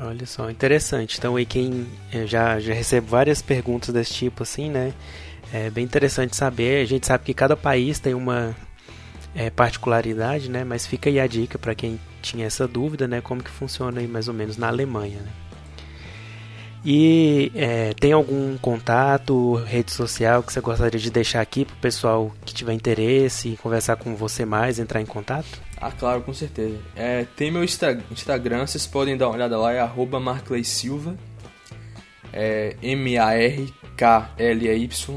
Olha 0.00 0.26
só, 0.26 0.50
interessante. 0.50 1.18
Então 1.18 1.36
aí 1.36 1.46
quem 1.46 1.86
eh, 2.12 2.26
já, 2.26 2.58
já 2.58 2.74
recebe 2.74 3.06
várias 3.08 3.40
perguntas 3.40 3.90
desse 3.94 4.12
tipo 4.12 4.42
assim, 4.42 4.68
né? 4.70 4.92
É 5.52 5.70
bem 5.70 5.84
interessante 5.84 6.34
saber. 6.36 6.82
A 6.82 6.86
gente 6.86 7.06
sabe 7.06 7.24
que 7.24 7.34
cada 7.34 7.56
país 7.56 7.98
tem 8.00 8.14
uma 8.14 8.56
é, 9.34 9.50
particularidade, 9.50 10.50
né? 10.50 10.64
Mas 10.64 10.86
fica 10.86 11.08
aí 11.08 11.20
a 11.20 11.26
dica 11.26 11.58
para 11.58 11.74
quem 11.74 12.00
tinha 12.22 12.46
essa 12.46 12.66
dúvida, 12.66 13.06
né? 13.06 13.20
Como 13.20 13.42
que 13.42 13.50
funciona 13.50 14.00
aí 14.00 14.08
mais 14.08 14.28
ou 14.28 14.34
menos 14.34 14.56
na 14.56 14.68
Alemanha, 14.68 15.20
né? 15.20 15.30
E 16.84 17.50
é, 17.54 17.94
tem 17.94 18.12
algum 18.12 18.58
contato, 18.58 19.54
rede 19.66 19.90
social 19.90 20.42
que 20.42 20.52
você 20.52 20.60
gostaria 20.60 21.00
de 21.00 21.10
deixar 21.10 21.40
aqui 21.40 21.64
para 21.64 21.74
o 21.74 21.78
pessoal 21.78 22.32
que 22.44 22.52
tiver 22.52 22.74
interesse, 22.74 23.58
conversar 23.62 23.96
com 23.96 24.14
você 24.14 24.44
mais, 24.44 24.78
entrar 24.78 25.00
em 25.00 25.06
contato? 25.06 25.62
Ah, 25.86 25.92
claro, 25.92 26.22
com 26.22 26.32
certeza. 26.32 26.78
É, 26.96 27.26
tem 27.36 27.50
meu 27.50 27.62
Instagram, 27.62 28.66
vocês 28.66 28.86
podem 28.86 29.18
dar 29.18 29.26
uma 29.28 29.34
olhada 29.34 29.58
lá, 29.58 29.70
é 29.70 29.80
arroba 29.80 30.18
Silva. 30.64 31.14
É 32.32 32.74
M-A-R-K-L-E-Y 32.82 33.68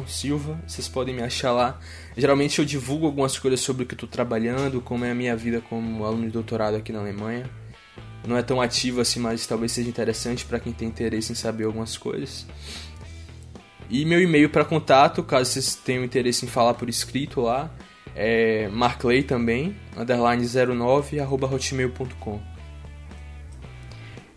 Silva. 0.05 0.59
Vocês 0.67 0.89
podem 0.89 1.15
me 1.15 1.21
achar 1.23 1.53
lá. 1.53 1.79
Geralmente 2.17 2.59
eu 2.59 2.65
divulgo 2.65 3.05
algumas 3.05 3.39
coisas 3.39 3.61
sobre 3.61 3.83
o 3.83 3.85
que 3.85 3.93
eu 3.93 3.95
estou 3.95 4.09
trabalhando, 4.09 4.81
como 4.81 5.05
é 5.05 5.11
a 5.11 5.15
minha 5.15 5.37
vida 5.37 5.61
como 5.61 6.03
aluno 6.03 6.25
de 6.25 6.31
doutorado 6.31 6.75
aqui 6.75 6.91
na 6.91 6.99
Alemanha 6.99 7.49
não 8.27 8.35
é 8.35 8.43
tão 8.43 8.61
ativo 8.61 8.99
assim, 8.99 9.21
mas 9.21 9.47
talvez 9.47 9.71
seja 9.71 9.87
interessante 9.87 10.43
para 10.43 10.59
quem 10.59 10.73
tem 10.73 10.89
interesse 10.89 11.31
em 11.31 11.35
saber 11.35 11.63
algumas 11.63 11.97
coisas. 11.97 12.45
E 13.89 14.03
meu 14.03 14.21
e-mail 14.21 14.49
para 14.49 14.65
contato, 14.65 15.23
caso 15.23 15.51
vocês 15.51 15.75
tenham 15.75 16.03
interesse 16.03 16.45
em 16.45 16.49
falar 16.49 16.73
por 16.73 16.89
escrito 16.89 17.39
lá, 17.39 17.71
é 18.17 18.67
markley 18.69 19.21
também, 19.21 19.75
underline 19.95 20.43
09, 20.43 21.19
arroba 21.19 21.47
hotmail.com. 21.47 22.41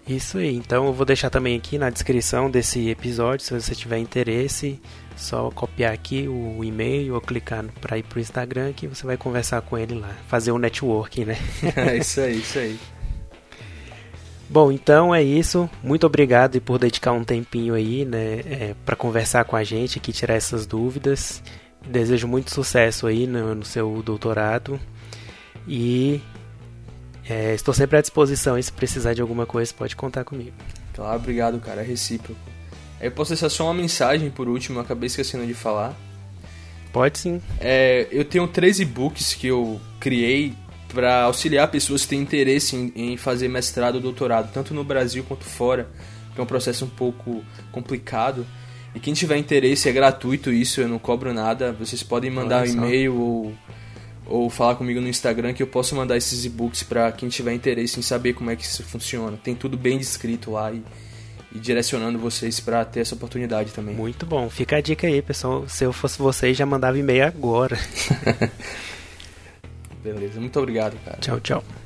Isso 0.06 0.38
aí, 0.38 0.54
então 0.54 0.86
eu 0.86 0.92
vou 0.92 1.06
deixar 1.06 1.30
também 1.30 1.56
aqui 1.56 1.78
na 1.78 1.88
descrição 1.88 2.50
desse 2.50 2.90
episódio, 2.90 3.46
se 3.46 3.54
você 3.54 3.74
tiver 3.74 3.98
interesse, 3.98 4.80
só 5.16 5.50
copiar 5.50 5.92
aqui 5.92 6.28
o 6.28 6.62
e-mail 6.64 7.14
ou 7.14 7.20
clicar 7.20 7.64
para 7.80 7.96
ir 7.96 8.02
pro 8.02 8.20
Instagram 8.20 8.72
que 8.72 8.86
você 8.86 9.06
vai 9.06 9.16
conversar 9.16 9.62
com 9.62 9.78
ele 9.78 9.94
lá, 9.94 10.14
fazer 10.28 10.52
um 10.52 10.58
networking, 10.58 11.24
né? 11.26 11.36
é 11.76 11.96
isso 11.96 12.20
aí, 12.20 12.38
isso 12.38 12.58
aí. 12.58 12.78
Bom, 14.48 14.72
então 14.72 15.14
é 15.14 15.22
isso. 15.22 15.70
Muito 15.80 16.04
obrigado 16.04 16.60
por 16.60 16.76
dedicar 16.76 17.12
um 17.12 17.22
tempinho 17.22 17.72
aí, 17.72 18.04
né, 18.04 18.40
é, 18.40 18.74
para 18.84 18.96
conversar 18.96 19.44
com 19.44 19.54
a 19.54 19.62
gente 19.62 19.98
aqui, 19.98 20.12
tirar 20.12 20.34
essas 20.34 20.66
dúvidas. 20.66 21.40
Desejo 21.86 22.28
muito 22.28 22.52
sucesso 22.52 23.06
aí 23.06 23.26
no, 23.26 23.54
no 23.54 23.64
seu 23.64 24.02
doutorado 24.02 24.78
e 25.66 26.20
é, 27.28 27.54
estou 27.54 27.72
sempre 27.72 27.96
à 27.96 28.00
disposição. 28.00 28.58
E 28.58 28.62
se 28.62 28.72
precisar 28.72 29.14
de 29.14 29.22
alguma 29.22 29.46
coisa, 29.46 29.72
pode 29.72 29.96
contar 29.96 30.24
comigo. 30.24 30.56
Claro, 30.94 31.16
obrigado, 31.16 31.58
cara. 31.60 31.80
É 31.80 31.84
recíproco. 31.84 32.40
Eu 33.00 33.10
posso 33.10 33.30
deixar 33.30 33.48
só 33.48 33.64
uma 33.64 33.74
mensagem 33.74 34.30
por 34.30 34.48
último, 34.48 34.78
eu 34.78 34.82
acabei 34.82 35.06
esquecendo 35.06 35.46
de 35.46 35.54
falar. 35.54 35.96
Pode 36.92 37.18
sim. 37.18 37.40
É, 37.58 38.06
eu 38.10 38.24
tenho 38.24 38.46
três 38.46 38.80
e-books 38.80 39.32
que 39.32 39.46
eu 39.46 39.80
criei 39.98 40.54
para 40.92 41.22
auxiliar 41.22 41.70
pessoas 41.70 42.02
que 42.02 42.08
têm 42.08 42.20
interesse 42.20 42.76
em, 42.76 42.92
em, 42.94 43.16
fazer 43.16 43.48
mestrado 43.48 43.94
ou 43.94 44.00
doutorado, 44.00 44.52
tanto 44.52 44.74
no 44.74 44.82
Brasil 44.82 45.24
quanto 45.24 45.44
fora, 45.44 45.88
que 46.34 46.40
é 46.40 46.42
um 46.42 46.46
processo 46.46 46.84
um 46.84 46.88
pouco 46.88 47.44
complicado. 47.70 48.44
E 48.94 49.00
quem 49.00 49.14
tiver 49.14 49.36
interesse 49.36 49.88
é 49.88 49.92
gratuito 49.92 50.50
isso, 50.50 50.80
eu 50.80 50.88
não 50.88 50.98
cobro 50.98 51.32
nada. 51.32 51.72
Vocês 51.72 52.02
podem 52.02 52.30
mandar 52.30 52.62
um 52.62 52.66
e-mail 52.66 53.14
ou, 53.14 53.54
ou 54.26 54.50
falar 54.50 54.74
comigo 54.74 55.00
no 55.00 55.08
Instagram 55.08 55.52
que 55.52 55.62
eu 55.62 55.66
posso 55.66 55.94
mandar 55.94 56.16
esses 56.16 56.44
e-books 56.44 56.82
para 56.82 57.10
quem 57.12 57.28
tiver 57.28 57.52
interesse 57.52 57.98
em 57.98 58.02
saber 58.02 58.32
como 58.32 58.50
é 58.50 58.56
que 58.56 58.64
isso 58.64 58.82
funciona. 58.82 59.36
Tem 59.36 59.54
tudo 59.54 59.76
bem 59.76 59.96
descrito 59.96 60.50
lá 60.50 60.72
e, 60.72 60.82
e 61.54 61.58
direcionando 61.58 62.18
vocês 62.18 62.58
para 62.58 62.84
ter 62.84 63.00
essa 63.00 63.14
oportunidade 63.14 63.72
também. 63.72 63.94
Muito 63.94 64.26
bom. 64.26 64.50
Fica 64.50 64.76
a 64.76 64.80
dica 64.80 65.06
aí, 65.06 65.22
pessoal. 65.22 65.68
Se 65.68 65.84
eu 65.84 65.92
fosse 65.92 66.18
vocês, 66.18 66.56
já 66.56 66.66
mandava 66.66 66.98
e-mail 66.98 67.24
agora. 67.24 67.78
Beleza, 70.02 70.40
muito 70.40 70.58
obrigado, 70.58 70.96
cara. 71.04 71.18
Tchau, 71.20 71.40
tchau. 71.40 71.79